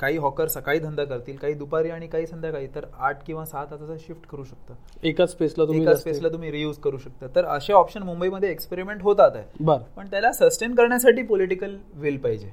[0.00, 3.94] काही हॉकर सकाळी धंदा करतील काही दुपारी आणि काही संध्याकाळी तर आठ किंवा सहा तासाचा
[4.06, 4.74] शिफ्ट करू शकता.
[5.02, 7.26] एकाच स्पेसला तुम्ही एकाच स्पेसला तुम्ही रियूज करू शकता.
[7.36, 9.64] तर असे ऑप्शन मुंबईमध्ये एक्सपेरिमेंट होतात आहे.
[9.96, 12.50] पण त्याला सस्टेन करण्यासाठी पॉलिटिकल विल पाहिजे.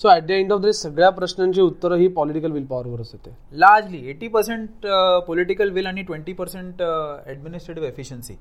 [0.00, 3.30] So at the end of the सगळ्या प्रश्नांची उत्तर ही पॉलिटिकल विल पॉवरवरच येते.
[3.52, 4.86] Largely eighty percent
[5.26, 8.34] political will आणि ट्वेंटी पर्सेंट ऍडमिनिस्ट्रेटिव्ह एफिशियन्सी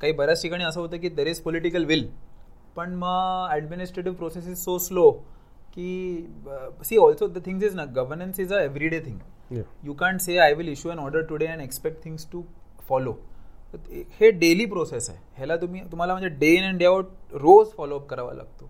[0.00, 2.06] काही बऱ्याच ठिकाणी असं होतं की देर इज पॉलिटिकल विल
[2.76, 5.10] पण मग administrative process is so slow
[5.74, 5.90] की
[6.84, 10.54] see also the things is ना governance is a everyday thing you can't say I
[10.54, 12.44] will issue an order today and expect things to
[12.88, 13.18] follow
[14.20, 15.18] हे daily process आहे.
[15.36, 17.10] ह्याला तुम्ही तुम्हाला म्हणजे day in and day out
[17.42, 18.68] rose follow up करावा लागतो.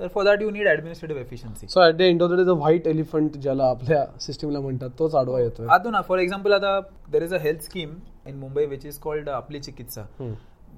[0.00, 2.56] तर for that you need administrative efficiency so at the end of the day the
[2.58, 6.78] white elephant ज्याला आपल्या सिस्टमला म्हणतात तोच आडवा येतो आता ना फॉर एक्झाम्पल आता
[7.12, 7.94] there is a health scheme
[8.28, 10.02] in Mumbai which is called Aapli Chikitsa.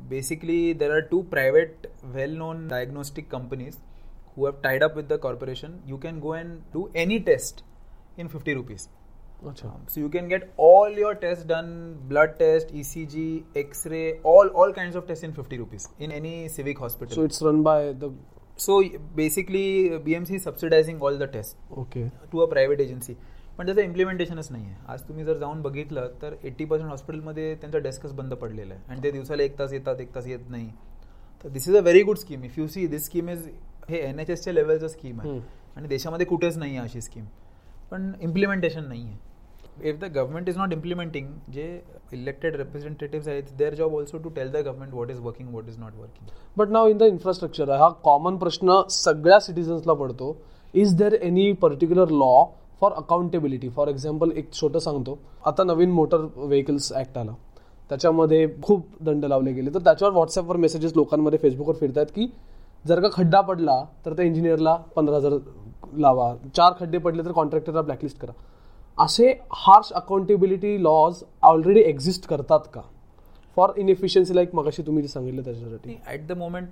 [0.08, 3.78] Basically there are two private well known diagnostic companies
[4.38, 7.62] who have tied up with the corporation, you can go and do any test
[8.16, 8.88] in 50 rupees.
[9.44, 9.66] Achha.
[9.66, 11.70] Um, so you can get all your tests done,
[12.09, 16.79] blood test, ECG, X-ray, all all kinds of tests in 50 rupees in any civic
[16.79, 17.14] hospital.
[17.14, 18.12] So it's run by the.
[18.57, 18.83] So
[19.14, 19.66] basically,
[20.07, 21.55] BMC is subsidizing all the tests.
[21.85, 22.11] Okay.
[22.33, 23.16] To a private agency.
[23.59, 27.79] पण त्याचं इम्प्लिमेंटेशनच नाही आहे आज तुम्ही जर जाऊन बघितलं तर एट्टी पर्सेंट हॉस्पिटलमध्ये त्यांचा
[27.87, 30.68] डेस्कच बंद पडलेला आहे आणि ते दिवसाला एक तास येतात एक तास येत नाही
[31.44, 33.48] तर this is a very good scheme if you see this scheme is
[33.88, 35.38] हे एन एच एसच्या लेवलचं स्कीम आहे.
[35.77, 37.24] आणि देशामध्ये कुठेच नाही आहे अशी स्कीम
[37.90, 39.16] पण इम्प्लिमेंटेशन नाही आहे.
[39.88, 41.64] If the government is not implementing जे
[42.12, 45.79] इलेक्टेड रिप्रेझेंटेटिव्ह आहेत their job also to tell the government what is working what is
[45.79, 50.37] not working but now in the infrastructure हा कॉमन प्रश्न सगळ्या सिटीजन्सला पडतो.
[50.74, 52.44] Is there any particular law
[52.81, 55.18] for accountability for example एक छोटं सांगतो.
[55.46, 57.33] आता नवीन मोटर व्हेकल्स ऍक्ट आला.
[57.90, 59.70] त्याच्यामध्ये खूप दंड लावले गेले.
[59.74, 62.27] तर त्याच्यावर व्हॉट्सअपवर मेसेजेस लोकांमध्ये फेसबुकवर फिरतात की
[62.84, 65.32] जर का खड्डा पडला तर त्या इंजिनियरला पंधरा हजार
[65.94, 66.34] लावा.
[66.56, 68.32] चार खड्डे पडले तर कॉन्ट्रॅक्टरला ब्लॅकलिस्ट करा.
[68.98, 72.80] असे harsh accountability laws already exist करतात का?
[73.56, 75.98] फॉर इनएफिशियन्सी लाईक मगाशी तुम्ही सांगितलं त्याच्यासाठी.
[76.06, 76.68] ॲट द मोमेंट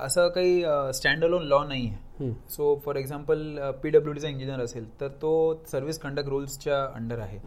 [0.00, 0.62] असं काही
[0.94, 2.32] स्टँड अलोन लॉ नाही आहे.
[2.50, 5.32] So for example P W डीचा इंजिनियर असेल तर तो
[5.70, 7.38] सर्व्हिस कंडक्ट रूल्सच्या अंडर आहे.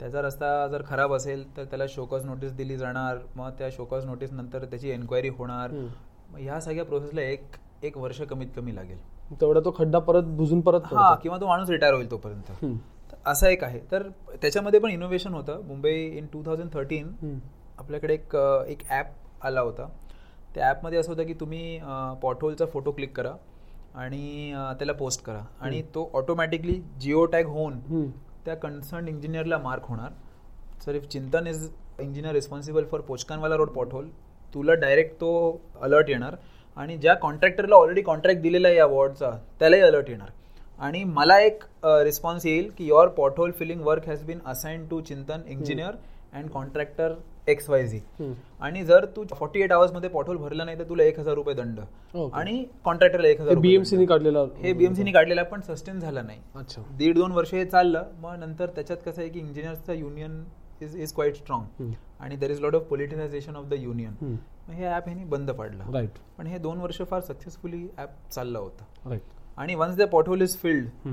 [0.00, 3.18] त्याचा रस्ता जर खराब असेल तर त्याला शोकॉज नोटीस दिली जाणार.
[3.36, 5.70] मग त्या शोकॉज नोटीस नंतर त्याची एन्क्वायरी होणार.
[6.34, 8.98] मग ह्या सगळ्या प्रोसेसला एक एक वर्ष कमीत कमी लागेल.
[9.40, 11.14] तेवढा तो खड्डा परत बुजून परत हा.
[11.22, 12.64] किंवा तो माणूस रिटायर होईल तोपर्यंत.
[13.26, 13.80] असं एक आहे.
[13.92, 14.08] तर
[14.42, 15.60] त्याच्यामध्ये पण इनोव्हेशन होतं.
[15.66, 17.38] Mumbai in two thousand thirteen.
[17.78, 18.36] आपल्याकडे एक
[18.68, 19.88] एक ॲप आला होता.
[20.54, 21.78] त्या ॲपमध्ये असं होतं की तुम्ही
[22.22, 23.34] पॉटहोलचा फोटो क्लिक करा
[23.94, 25.44] आणि त्याला पोस्ट करा.
[25.60, 28.10] आणि तो ऑटोमॅटिकली जिओ टॅग होऊन.
[28.44, 30.10] त्या कन्सर्न इंजिनियरला मार्क होणार.
[30.84, 31.68] Sir if Chintan is
[32.00, 34.08] engineer responsible for Pochkhanwala road pothole
[34.54, 36.34] तुला डायरेक्ट तो अलर्ट येणार.
[36.76, 40.30] आणि ज्या कॉन्ट्रॅक्टरला ऑलरेडी कॉन्ट्रॅक्ट दिलेला आहे या वॉर्डचा त्यालाही अलर्ट येणार.
[40.78, 45.40] आणि मला एक रिस्पॉन्स येईल की your pothole filling work has been assign to Chintan
[45.48, 45.94] engineer
[46.32, 47.12] and contractor
[47.48, 48.00] X Y Z.
[48.60, 51.78] आणि जर तू फॉर्टी एटमध्ये पॉटहोल भरला नाही तर तुला एक हजार रुपये दंड.
[52.32, 54.08] आणि कॉन्ट्रॅक्टरला एक हजार रुपये बीएमसी ने दंड.
[54.08, 56.38] काढलेला हे बीएमसीने काढलेला पण सस्टेन झाला नाही.
[56.56, 56.82] अच्छा.
[56.98, 60.42] दीड दोन वर्ष हे चाललं मग नंतर त्याच्यात कसं आहे की इंजिनियर्सचा union
[60.82, 61.92] is is quite strong.
[62.20, 64.36] आणि there is lot of politicization of the union
[64.68, 65.92] हे ॲप ह्यांनी बंद पाडलं.
[65.92, 69.08] राईट पण हे दोन वर्ष फार सक्सेसफुली ॲप चाललं होतं.
[69.10, 69.22] राईट
[69.58, 71.08] आणि once the pothole is filled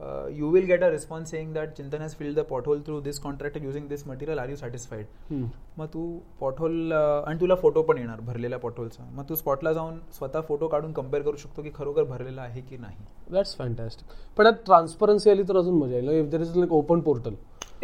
[0.00, 0.34] hmm.
[0.36, 3.62] You will get a response saying that Chintan has filled the pothole through this contractor
[3.62, 5.46] using this material are you satisfied hmm.
[5.78, 10.40] मग तू pothole आणि तुला photo पण येणार भरलेल्या पॉटहोलचा मग तू स्पॉटला जाऊन स्वतः
[10.40, 12.96] फोटो काढून कंपेअर करू शकतो की खरोखर भरलेला आहे की नाही.
[13.32, 16.08] दॅट्स फॅन्टॅस्टिक पण यात ट्रान्सपरन्सी आली तर अजून मजा येईल.
[16.08, 17.34] If there is like open portal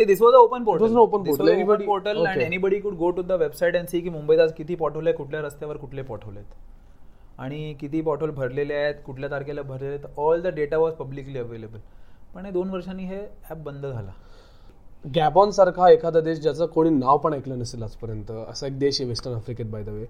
[0.07, 1.48] this was open portal open portal.
[1.48, 2.40] Anybody- portal and.
[2.40, 5.40] Anybody could go to the website and see की मुंबईत आज किती पॉटहोल आहे कुठल्या
[5.40, 6.55] रस्त्यावर कुठले पॉटहोल आहेत.
[7.38, 10.18] आणि किती पॉटहोल भरलेले आहेत कुठल्या तारखेला भरलेले आहेत.
[10.18, 11.79] All the data was publicly available
[12.35, 14.12] पण हे दोन वर्षांनी हे ॲप बंद झाला.
[15.05, 19.09] गॅबॉन सारखा एखादा देश ज्याचं कोणी नाव पण ऐकलं नसेल आजपर्यंत असा एक देश आहे
[19.09, 20.05] वेस्टर्न आफ्रिकेत बाय द वे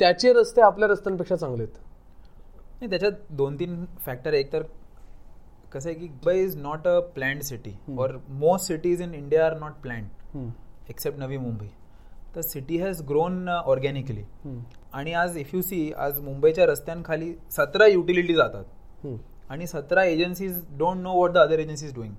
[0.00, 1.78] त्याचे रस्ते आपल्या रस्त्यांपेक्षा चांगले आहेत.
[2.72, 4.62] नाही त्याच्यात दोन तीन फॅक्टर एक तर
[5.72, 9.58] कसं आहे की Mumbai is not a planned city और most cities in India are
[9.58, 10.50] not planned.
[10.90, 11.66] Except Navi Mumbai.
[12.34, 14.22] तर सिटी हॅज ग्रोन ऑर्गॅनिकली.
[14.92, 18.64] आणि आज इफ यू सी आज मुंबईच्या रस्त्यांखाली सतरा युटिलिटी जातात.
[19.50, 22.14] आणि सतरा agencies don't know what the other agencies doing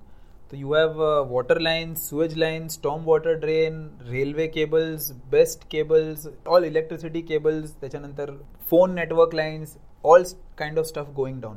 [0.52, 6.64] तर you have water lines sewage lines storm water drain railway cables BEST cables all
[6.64, 8.30] electricity cables त्याच्यानंतर
[8.70, 10.22] phone network lines all
[10.58, 11.56] kind of stuff going down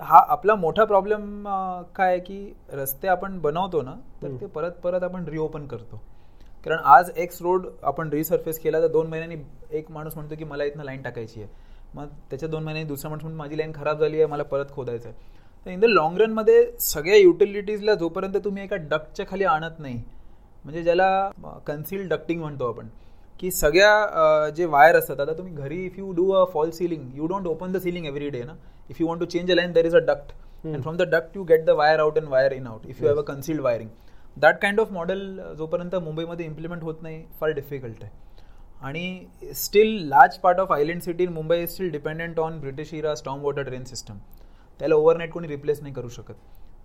[0.00, 1.44] हा आपला मोठा problem
[1.94, 6.00] काय आहे की रस्ते आपण बनवतो ना तर ते परत परत आपण रिओपन करतो.
[6.66, 10.64] कारण आज एक्स रोड आपण रिसर्फेस केला तर दोन महिन्यांनी एक माणूस म्हणतो की मला
[10.64, 11.50] इथनं लाईन टाकायची आहे.
[11.94, 15.08] मग त्याच्या दोन महिन्यांनी दुसरा माणूस म्हणतो माझी लाईन खराब झाली आहे मला परत खोदायचं
[15.08, 15.16] आहे.
[15.66, 19.94] तर इन द लॉंग रनमध्ये सगळ्या युटिलिटीजला जोपर्यंत तुम्ही एका डक्टच्या खाली आणत नाही
[20.64, 21.30] म्हणजे ज्याला
[21.66, 22.88] कन्सिल डक्टिंग म्हणतो आपण
[23.40, 27.26] की सगळ्या जे वायर असतात आता तुम्ही घरी if you do a fall ceiling you
[27.26, 28.54] don't open the ceiling every day ना?
[28.90, 30.32] If you want to change a line there is a duct
[30.64, 33.08] and from the duct you get the wire out and wire in out if you
[33.08, 33.88] have a concealed wiring
[34.36, 38.10] that kind of model जोपर्यंत मुंबईमध्ये implement होत नाही फार difficult आहे.
[38.80, 43.14] आणि still large part of island city in Mumbai is still dependent on British era
[43.14, 44.18] storm water drain system
[44.80, 46.34] त्याला overnight कोणी replace नाही करू शकत.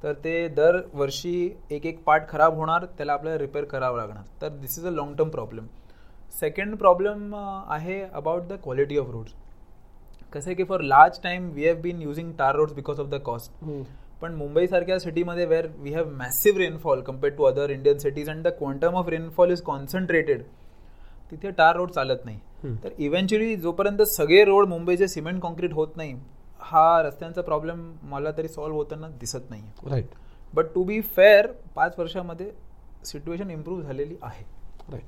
[0.03, 4.23] तर ते दरवर्षी एक एक पार्ट खराब होणार त्याला आपल्याला रिपेअर करावं लागणार.
[4.41, 5.67] तर this is a long term problem
[6.39, 9.33] second problem आहे about the quality of roads
[10.33, 13.21] कसं आहे की for large time we have been using tar roads because of the
[13.25, 13.51] cost.
[14.21, 18.51] पण मुंबईसारख्या सिटीमध्ये where we have massive rainfall compared to other Indian cities and the
[18.59, 20.43] quantum of rainfall is concentrated
[21.31, 22.39] तिथे tar road चालत नाही.
[22.83, 26.13] तर eventually जोपर्यंत सगळे road मुंबईचे सिमेंट कॉन्क्रीट होत नाही
[26.61, 30.13] हा रस्त्यांचा प्रॉब्लेम मला तरी सॉल्व्ह होताना दिसत नाही right
[30.53, 32.49] but to be fair पाच वर्षामध्ये
[33.05, 34.43] सिच्युएशन इम्प्रूव्ह झालेली आहे.
[34.91, 35.03] राईट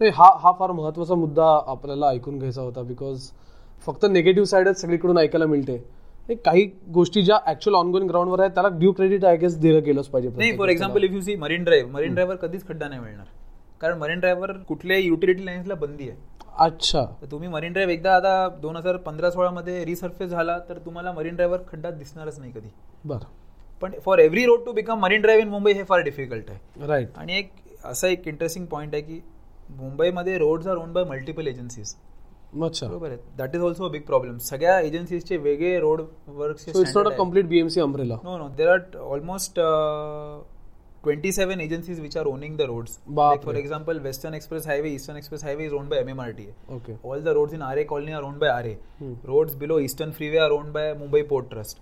[0.00, 3.30] नाही हा हा फार महत्त्वाचा मुद्दा आपल्याला ऐकून घ्यायचा होता बिकॉज
[3.86, 5.76] फक्त निगेटिव्ह साईडच सगळीकडून ऐकायला मिळते.
[6.28, 10.08] हे काही गोष्टी ज्या ऍक्च्युअल ऑनगोईंग ग्राउंडवर आहेत त्याला ड्यू क्रेडिट आय गेस दिलं गेलंच
[10.08, 11.04] पाहिजे नाही for example.
[11.04, 13.26] If you see Marine Drive Marine ड्राईव्हवर कधीच खड्डा नाही मिळणार.
[13.80, 16.18] कारण मरीन ड्राईव्हवर कुठल्याही युटिलिटी लाईन्सला बंदी आहे.
[16.58, 17.02] अच्छा.
[17.20, 21.34] तर तुम्ही मरीन ड्राईव्ह एकदा आता दोन हजार पंधरा सोळामध्ये रिसर्फेस झाला तर तुम्हाला मरीन
[21.34, 22.68] ड्राईव्हवर खड्डा दिसणारच नाही कधी.
[23.04, 23.26] बरं.
[23.82, 26.86] पण for every road to become Marine Drive in Mumbai हे फार डिफिकल्ट आहे.
[26.86, 27.50] राईट आणि एक
[27.84, 29.20] असा एक इंटरेस्टिंग पॉईंट आहे की
[29.76, 31.94] मुंबईमध्ये roads are owned by multiple agencies
[32.62, 32.86] अच्छा.
[32.86, 33.16] बरोबर आहे.
[33.38, 38.48] That is also big problem सगळ्या एजन्सीजचे वेगळे road a complete BMC umbrella no.
[38.58, 38.82] There are
[39.14, 40.40] almost uh,
[41.04, 42.98] 27 agencies which are owning the roads.
[43.06, 46.48] Like for example, Western Express Highway, Eastern Express Highway is owned by MMRTA.
[46.70, 48.74] Okay All the roads in RA Colony are owned by RA.
[48.98, 49.14] Hmm.
[49.24, 51.80] Roads below Eastern Freeway are owned by Mumbai Port Trust.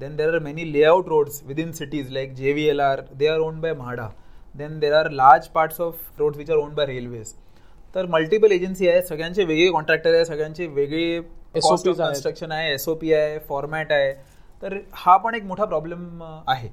[0.00, 2.96] Then there are many layout roads within cities like JVLR.
[3.18, 4.08] They are owned by MHADA.
[4.54, 7.34] Then there are large parts of roads which are owned by railways.
[7.94, 11.20] तर multiple agency आहे सगळ्यांचे वेगळे contractor आहे सगळ्यांचे वेगळे.
[12.08, 14.12] Construction आहे SOP आहे format आहे
[14.62, 16.68] तर हा पण एक मोठा प्रॉब्लेम आहे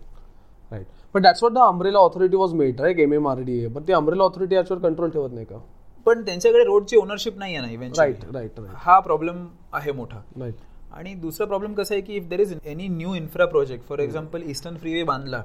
[1.14, 3.84] पण that's what the umbrella authority was made right M M R D A पण
[3.88, 5.58] ती अम्ब्रेला ऑथॉरिटी याच्यावर कंट्रोल ठेवत नाही का?
[6.06, 7.98] पण त्यांच्याकडे रोडची ओनरशिप नाही आहे ना राईट इव्हेंट
[8.36, 10.22] राईट राईट हा प्रॉब्लेम आहे मोठा.
[10.40, 10.56] राईट
[10.94, 14.42] आणि दुसरा प्रॉब्लेम कसं आहे की if there is any new infra project for example
[14.50, 15.44] Eastern Freeway बांधला.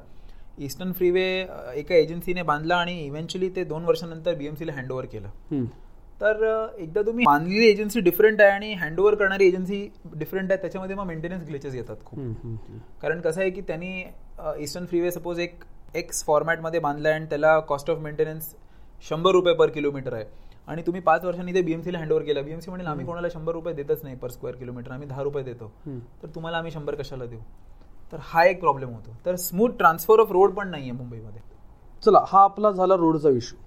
[0.59, 1.25] ईस्टर्न फ्रीवे
[1.75, 5.65] एका एजन्सीने बांधला आणि इव्हेंच्युअली ते दोन वर्षानंतर बीएमसीला हँडओव्हर केलं.
[6.21, 6.45] तर
[6.79, 11.47] एकदा तुम्ही बांधलेली एजन्सी डिफरंट आहे आणि हँडओव्हर करणारी एजन्सी डिफरंट आहे त्याच्यामध्ये मग मेंटेनन्स
[11.49, 12.19] ग्लिचेस येतात खूप.
[13.03, 14.03] कारण कसं आहे की त्यांनी
[14.59, 15.65] ईस्टर्न फ्रीवे सपोज एक
[15.97, 18.55] एक्स फॉर्मॅटमध्ये बांधला आणि त्याला कॉस्ट ऑफ मेंटेनन्स
[19.09, 20.25] शंभर रुपये पर किलोमीटर आहे.
[20.69, 22.45] आणि तुम्ही पाच वर्षांनी ते बीएमसीला हँडओव्हर केलं.
[22.45, 25.71] बीएमसी म्हणेल आम्ही कोणाला शंभर रुपये देतच नाही पर स्क्वेअर किलोमीटर आम्ही दहा रुपये देतो.
[26.23, 27.39] तर तुम्हाला आम्ही शंभर कशाला देऊ?
[28.13, 29.17] तर हा एक प्रॉब्लेम होतो.
[29.27, 31.41] तर स्मूथ ट्रान्सफर ऑफ रोड पण नाही आहे मुंबईमध्ये.
[32.03, 33.59] चला हा आपला झाला रोडचा इश्यू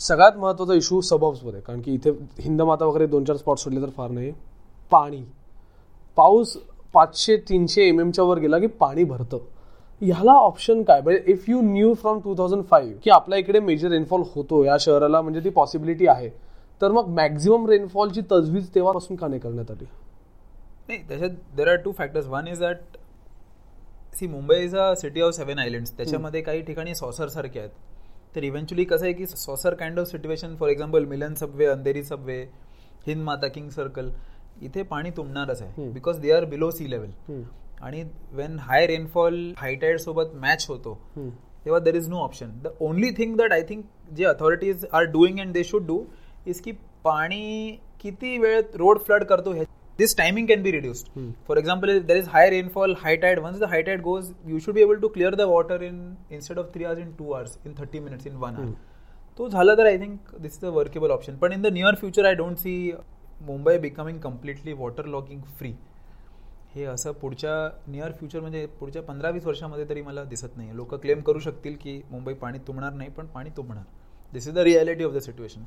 [0.00, 4.10] सगळ्यात महत्त्वाचा इश्यू सबॉब्समध्ये कारण की इथे हिंदमाता वगैरे दोन चार स्पॉट सोडले तर फार
[4.10, 4.32] नाही.
[4.90, 5.24] पाणी.
[6.16, 6.56] पाऊस
[6.94, 9.38] पाचशे तीनशे एम एमच्या वर गेला की पाणी भरतं.
[10.00, 11.00] ह्याला ऑप्शन काय?
[11.00, 14.76] म्हणजे if you knew from two thousand five की आपल्या इकडे मेजर रेनफॉल होतो या
[14.80, 16.28] शहराला म्हणजे ती पॉसिबिलिटी आहे
[16.80, 19.84] तर मग मॅक्झिमम रेनफॉलची तजवीज तेव्हापासून का नाही करण्यात आली
[20.88, 22.96] नाही त्याच्यात there are two factors one is that
[24.18, 27.70] see Mumbai is a city of seven islands त्याच्यामध्ये काही ठिकाणी सॉसर सारखे आहेत.
[28.36, 32.40] तर इव्हेंच्युअली कसं आहे की saucer kind of situation for example Milan subway Andheri subway
[33.06, 34.10] Hind Mata King Circle
[34.62, 35.88] इथे पाणी तुंबणारच आहे.
[35.92, 37.10] Because they are below sea level
[37.82, 38.02] आणि
[38.32, 43.36] when high rainfall high tide सोबत मॅच होतो तेव्हा there is no option the only thing
[43.36, 46.04] that I think जे authorities are doing and they should do
[46.46, 46.72] is की
[47.04, 49.64] पाणी किती वेळ रोड फ्लड करतो हे
[49.98, 51.18] this timing can be reduced
[51.48, 54.74] for example there is high rainfall high tide once the high tide goes you should
[54.74, 56.00] be able to clear the water in
[56.32, 58.72] instead of three hours in two hours in thirty minutes in one hour
[59.38, 62.26] तो झाला तर I think this is a workable option पण in the near future
[62.26, 62.92] I don't see
[63.42, 65.74] Mumbai becoming completely water logging free
[66.76, 67.52] हे असं पुढच्या
[67.86, 71.76] near future म्हणजे पुढच्या पंधरा वीस वर्षामध्ये तरी मला दिसत नाही लोक क्लेम करू शकतील
[71.82, 73.84] की मुंबई पाणी तुंबणार नाही पण पाणी तुंबणार.
[74.32, 75.62] This is the reality of the situation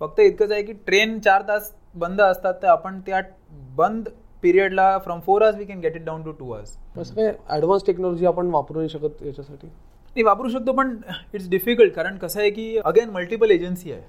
[0.00, 3.20] फक्त इतकंच आहे की ट्रेन चार तास बंद असतात तर आपण त्या
[3.76, 4.08] बंद
[4.42, 7.86] पिरियडला from four hours we can get it down to two hours असं काय ॲडव्हान्स
[7.86, 9.66] टेक्नॉलॉजी आपण वापरू नाही शकत याच्यासाठी?
[9.66, 10.96] नाही वापरू शकतो पण
[11.34, 14.02] इट्स डिफिकल्ट कारण कसं आहे की अगेन मल्टिपल एजन्सी आहे.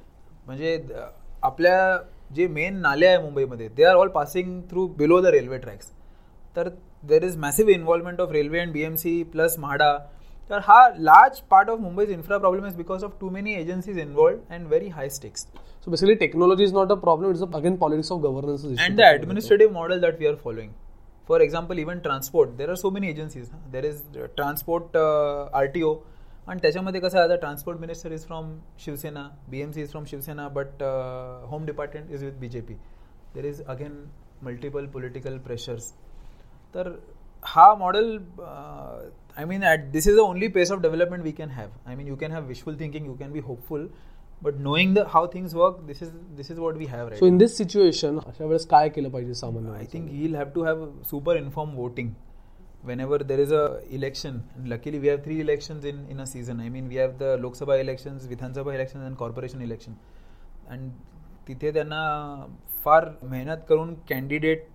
[0.46, 0.78] म्हणजे
[1.44, 1.98] आपल्या
[2.36, 5.92] जे मेन नाले आहे मुंबईमध्ये they are all passing through below the railway tracks
[6.57, 6.69] तर
[7.05, 9.97] there is massive involvement of railway and B M C plus MHADA
[10.51, 14.53] तर हा large part of Mumbai's infra problem is because of too many agencies involved
[14.53, 15.47] and very high stakes
[15.87, 17.31] So basically, technology is not a problem.
[17.31, 18.65] It's a, again politics of governance.
[18.65, 18.77] issue.
[18.81, 20.75] and the administrative model that we are following.
[21.29, 23.51] For example, even transport, there are so many agencies.
[23.53, 23.59] huh?
[23.71, 25.95] There is uh, transport uh, RTO,
[26.49, 30.05] आणि त्याच्यामध्ये कसं आहे आता transport minister is from Shiv Sena B M C is from
[30.11, 30.83] Shiv Sena but
[31.51, 32.75] home department is with B J P
[33.35, 33.97] there is again
[34.45, 35.93] multiple political pressures
[36.76, 36.92] तर
[37.44, 41.70] हा model I mean at this is the only pace of development we can have
[41.86, 43.88] I mean you can have wishful thinking you can be hopeful
[44.42, 47.38] but knowing the how things work this is this is what we have so in
[47.38, 50.86] this situation अशा वेळेस काय केलं पाहिजे सामान्य I think he will have to have
[51.10, 52.10] super inform voting
[53.00, 56.70] whenever there is a election luckily we have three election in in a season I
[56.70, 59.94] mean we have the Lok Sabha election Vidhan Sabha election and corporation election
[60.70, 60.90] and
[61.48, 62.02] तिथे त्यांना
[62.84, 64.66] फार मेहनत करून candidate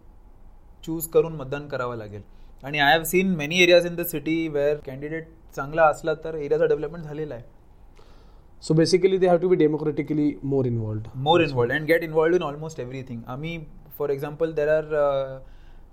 [0.86, 2.22] choose करून मतदान करावं लागेल.
[2.64, 6.64] आणि I have seen many areas in the city where candidate चांगला असला तर एरियाचा
[6.66, 7.44] डेव्हलपमेंट झालेला आहे.
[8.64, 12.42] So basically they have to be democratically more involved more involved and get involved in
[12.42, 13.58] almost everything आम्ही
[13.98, 15.38] for example there are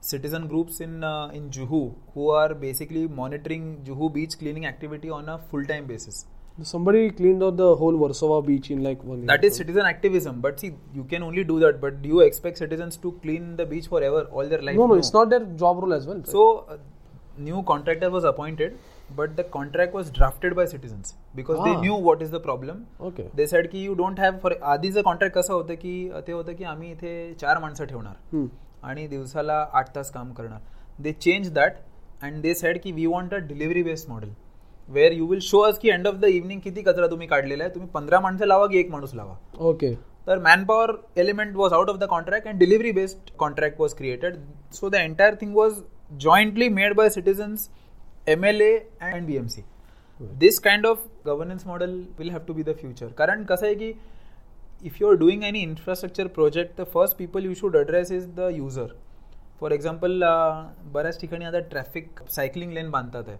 [0.04, 1.04] citizen groups in
[1.36, 1.82] in Juhu
[2.16, 6.24] who are basically monitoring Juhu beach cleaning activity on a full time basis
[6.58, 9.28] Somebody cleaned out the whole Warsaw beach in like one year.
[9.28, 10.39] That is citizen activism.
[10.39, 11.82] But see, you can only do that.
[11.82, 14.76] But do you expect citizens to clean the beach forever, all their life?
[14.76, 16.18] No, no, it's not their job role as well.
[16.18, 16.28] right?
[16.28, 16.78] So, uh,
[17.38, 18.78] new contractor was appointed,
[19.16, 21.82] but the contract was drafted by citizens because they Ah.
[21.82, 22.84] knew what is the problem.
[23.10, 23.26] Okay.
[23.36, 25.95] They said की you don't have for आधीचं contract कसं होतं की
[26.28, 28.47] ते होतं की आम्ही इथे चार माणसं ठेवणार Hmm.
[28.84, 30.60] आणि दिवसाला आठ तास काम करणार
[31.04, 31.74] they change that
[32.24, 34.34] and they said की we want a delivery based model
[34.88, 37.73] where you will show us की एंड ऑफ द इव्हनिंग किती कचरा तुम्ही काढलेला आहे.
[37.73, 39.36] तुम्ही पंधरा माणसं लावा की एक माणूस लावा.
[39.69, 39.93] Okay.
[40.27, 44.36] तर manpower element was out of the contract and delivery based contract was created
[44.73, 45.73] so the entire thing was
[46.21, 47.69] jointly made by citizens
[48.29, 49.63] M L A and B M C
[50.39, 53.93] this kind of governance model will have to be the future कारण कसं आहे की
[54.86, 58.49] if you are doing any infrastructure project the first people you should address is the
[58.53, 58.93] user
[59.59, 60.23] for example
[60.93, 63.38] बऱ्याच ठिकाणी आता traffic cycling लेन बांधतात आहे.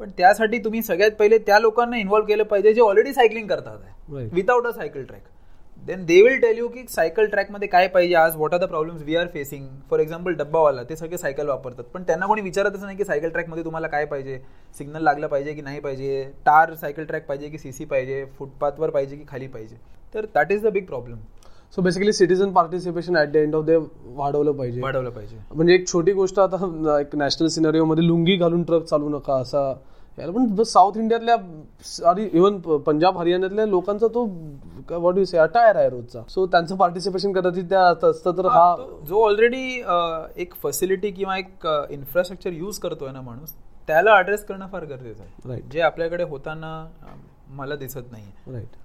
[0.00, 3.78] पण त्यासाठी तुम्ही सगळ्यात पहिले त्या लोकांना इन्व्हॉल्व केलं पाहिजे जे ऑलरेडी सायकलिंग करतात.
[4.32, 5.22] Without a cycle track
[5.86, 9.02] then they will tell you की सायकल ट्रॅकमध्ये काय पाहिजे आज what are the problems
[9.02, 11.84] we are facing for example dabbawala ते सगळे सायकल वापरतात.
[11.94, 14.38] पण त्यांना कोणी विचारतच नाही की सायकल ट्रॅकमध्ये तुम्हाला काय पाहिजे?
[14.78, 16.22] सिग्नल लागलं पाहिजे की नाही पाहिजे?
[16.46, 18.24] टार सायकल ट्रॅक पाहिजे की सी सी पाहिजे?
[18.38, 19.76] फुटपाथवर पाहिजे की खाली पाहिजे?
[20.14, 21.18] तर that is the big problem
[21.76, 24.80] so basically citizen participation at the end of day वाढवलं पाहिजे.
[24.80, 25.36] वाढवलं पाहिजे.
[25.54, 29.72] म्हणजे एक छोटी गोष्ट आता एक नॅशनल सिनारिओ मध्ये लुंगी घालून ट्रक चालू नका असा
[30.20, 31.34] याला पण साऊथ इंडियातल्या
[32.10, 34.24] आणि इव्हन पंजाब हरियाणातल्या लोकांचा तो
[34.92, 36.22] वॉट यू से अटायर आहे रोजचा.
[36.28, 38.74] सो त्यांचं पार्टिसिपेशन कदाचित त्या असतं तर हा
[39.08, 39.62] जो ऑलरेडी
[40.42, 43.54] एक फॅसिलिटी किंवा एक इन्फ्रास्ट्रक्चर यूज करतोय ना माणूस
[43.88, 45.48] त्याला अड्रेस करणं फार गरजेचं आहे.
[45.48, 46.86] राईट जे आपल्याकडे होताना
[47.56, 48.76] मला दिसत नाही राईट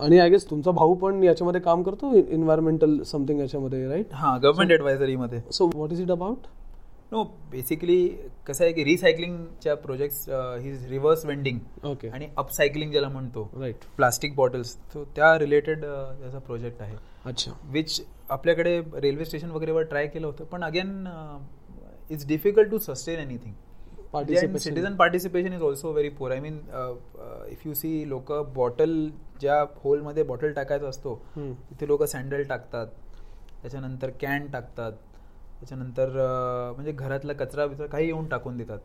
[0.00, 4.72] आणि आय गेस तुमचा भाऊ पण याच्यामध्ये काम करतो एन्व्हायरमेंटल समथिंग याच्यामध्ये राईट हा government
[4.72, 6.46] ऍडवायझरीमध्ये so what is it about
[7.12, 7.96] no basically
[8.46, 10.28] कसं आहे की रिसायकलिंगच्या project
[10.62, 16.38] his reverse vending okay आणि अपसायकलिंग ज्याला म्हणतो राईट प्लास्टिक बॉटल्स तो त्या रिलेटेड त्याचा
[16.38, 16.96] प्रोजेक्ट आहे.
[17.24, 17.52] अच्छा.
[17.72, 18.00] विच
[18.30, 21.06] आपल्याकडे रेल्वे स्टेशन वगैरेवर ट्राय केलं होतं पण again
[22.10, 23.54] it's difficult to sustain anything
[24.58, 26.58] citizen participation is also very poor I mean
[27.50, 29.08] if you see लोक बॉटल
[29.40, 32.86] ज्या होलमध्ये बॉटल टाकायचा असतो तिथे लोक सँडल टाकतात
[33.62, 34.92] त्याच्यानंतर कॅन टाकतात
[35.62, 36.08] त्याच्यानंतर
[36.74, 38.78] म्हणजे घरातला कचरा बिचरा काही येऊन टाकून देतात.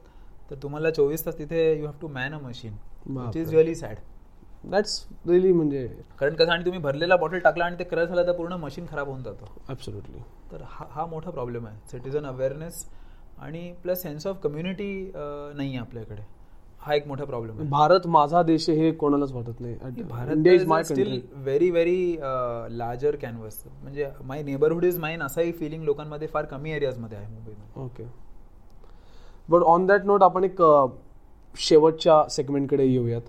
[0.50, 2.74] तर तुम्हाला चोवीस तास तिथे you have to man a machine
[3.08, 3.98] which is really sad
[4.64, 5.88] that's really म्हणजे
[6.20, 9.08] कारण कसं आणि तुम्ही भरलेला बॉटल टाकला आणि ते क्रश झाला तर पूर्ण मशीन खराब
[9.08, 9.46] होऊन जातं.
[9.70, 10.20] ॲब्सोल्युटली
[10.52, 11.78] तर हा हा मोठा प्रॉब्लेम आहे.
[11.92, 12.86] सिटीजन अवेअरनेस
[13.40, 16.22] आणि प्लस सेन्स ऑफ कम्युनिटी नाही आहे आपल्याकडे.
[16.88, 17.68] हा एक मोठा प्रॉब्लेम आहे.
[17.70, 20.02] भारत माझा देश हे कोणालाच वाटत नाही.
[20.02, 22.18] Bharat still very very
[22.78, 27.84] larger canvas म्हणजे माय नेबरहुड इज माईन असाही फिलिंग लोकांमध्ये फार कमी एरियाजमध्ये आहे मुंबईमध्ये.
[27.84, 28.08] Okay
[29.50, 30.86] but on that note आपण एक अ,
[31.58, 33.22] शेवटच्या सेगमेंटकडे येऊयात.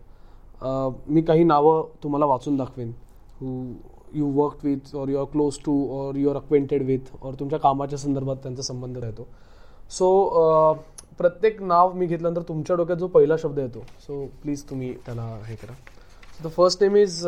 [0.63, 2.93] अ, मी काही नावं तुम्हाला वाचून दाखवेन.
[3.41, 3.73] Who
[4.13, 7.59] you work with or you are close to or you are acquainted with or तुमच्या
[7.59, 9.27] कामाच्या संदर्भात त्यांचा संबंध राहतो.
[9.91, 10.09] सो
[11.19, 15.55] प्रत्येक नाव मी घेतल्यानंतर तुमच्या डोक्यात जो पहिला शब्द येतो सो प्लीज तुम्ही त्याला हे
[15.57, 15.73] करा.
[16.43, 17.27] The first name is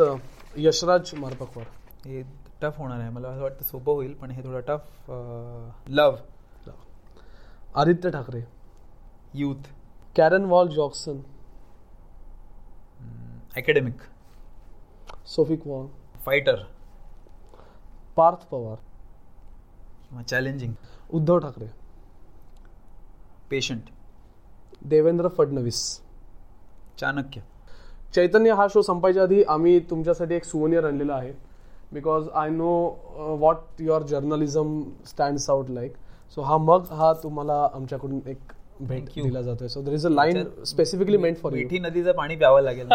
[0.57, 1.65] Yashraj Marapakwar
[2.05, 2.21] हे
[2.61, 3.09] टफ होणार आहे.
[3.09, 5.11] मला असं वाटतं सोपं होईल पण हे थोडं tough
[5.89, 6.15] love
[7.75, 8.41] Aaditya Thackeray.
[9.33, 9.67] Youth
[10.15, 11.19] कॅरन वॉल जॉक्सन
[13.57, 14.01] अकॅडमिक
[15.27, 15.85] सोफिक wall
[16.25, 16.63] fighter
[18.15, 18.77] Parth Pawar
[20.29, 20.73] challenging
[21.09, 21.65] Uddhav Thackeray
[23.51, 23.89] patient
[24.89, 25.81] Devendra Fadnavis.
[26.99, 27.41] Chanakya.
[28.15, 31.31] Chaitanya हा शो संपायच्या आधी आम्ही तुमच्यासाठी एक सुवनियर आणलेला आहे.
[31.93, 32.73] Because I know
[33.39, 35.93] what your journalism stands out like
[36.35, 39.09] so हा मग हा तुम्हाला आमच्याकडून एक भेट.
[39.15, 39.67] दिला जातोय.
[39.67, 42.87] So there is a line specifically meant for you Mithi नदीचं पाणी प्यावं लागेल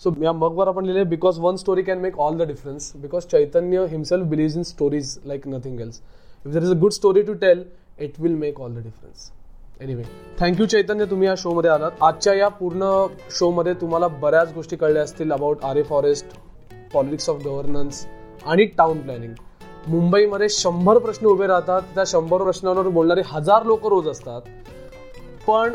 [0.00, 3.86] सो या मगवर आपण लिहिले because one story can make all the difference because Chaitanya
[3.90, 6.00] himself believe in stories like nothing else
[6.46, 7.64] if there is a good story to tell
[7.98, 9.30] it will make all the difference
[9.82, 10.02] anyway
[10.40, 11.90] thank you Chaitanya तुम्ही या शोमध्ये आलात.
[12.02, 12.90] आजच्या या पूर्ण
[13.38, 16.36] शोमध्ये तुम्हाला बऱ्याच गोष्टी कळल्या असतील about Aarey forest
[16.92, 18.04] politics of governance
[18.46, 19.32] आणि टाउन प्लॅनिंग
[19.88, 21.82] मुंबईमध्ये शंभर प्रश्न उभे राहतात.
[21.94, 24.40] त्या शंभर प्रश्नांवर बोलणारे हजार लोक रोज असतात.
[25.46, 25.72] पण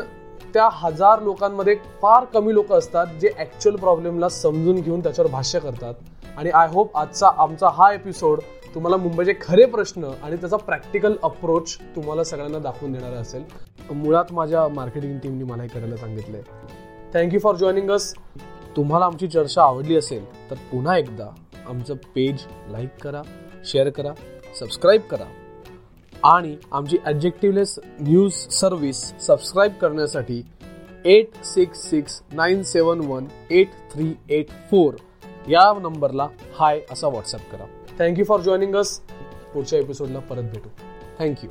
[0.54, 5.94] त्या हजार लोकांमध्ये फार कमी लोक असतात जे ॲक्च्युअल प्रॉब्लेमला समजून घेऊन त्याच्यावर भाष्य करतात.
[6.36, 8.40] आणि आय होप आजचा आमचा हा एपिसोड
[8.74, 13.42] तुम्हाला मुंबईचे खरे प्रश्न आणि त्याचा प्रॅक्टिकल अप्रोच तुम्हाला सगळ्यांना दाखवून देणारा असेल.
[13.90, 16.42] मुळात माझ्या मार्केटिंग टीमनी मला हे करायला सांगितलंय.
[17.14, 18.12] थँक्यू फॉर जॉईनिंग अस
[18.76, 21.28] तुम्हाला आमची चर्चा आवडली असेल तर पुन्हा एकदा
[21.66, 23.22] आमचं पेज लाईक करा
[23.66, 24.12] शेअर करा
[24.58, 25.24] सबस्क्राईब करा.
[26.24, 30.42] आणि आमची ॲडजेक्टिव्हलेस न्यूज सर्व्हिस सबस्क्राईब करण्यासाठी
[31.04, 34.94] eight six six nine seven one eight three eight four
[35.48, 37.64] या नंबरला हाय असा व्हॉट्सअप करा.
[37.99, 38.99] थँक्यू फॉर जॉईनिंग अस
[39.53, 40.69] पुढच्या एपिसोडला परत भेटू
[41.19, 41.49] thank you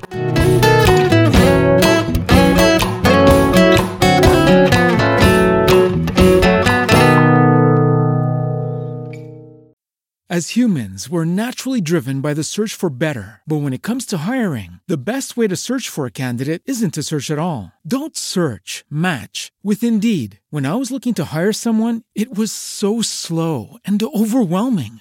[10.28, 13.40] As humans, we're naturally driven by the search for better.
[13.46, 16.94] But when it comes to hiring, the best way to search for a candidate isn't
[16.94, 17.72] to search at all.
[17.86, 20.40] Don't search, match with Indeed.
[20.50, 25.00] When I was looking to hire someone, it was so slow and overwhelming.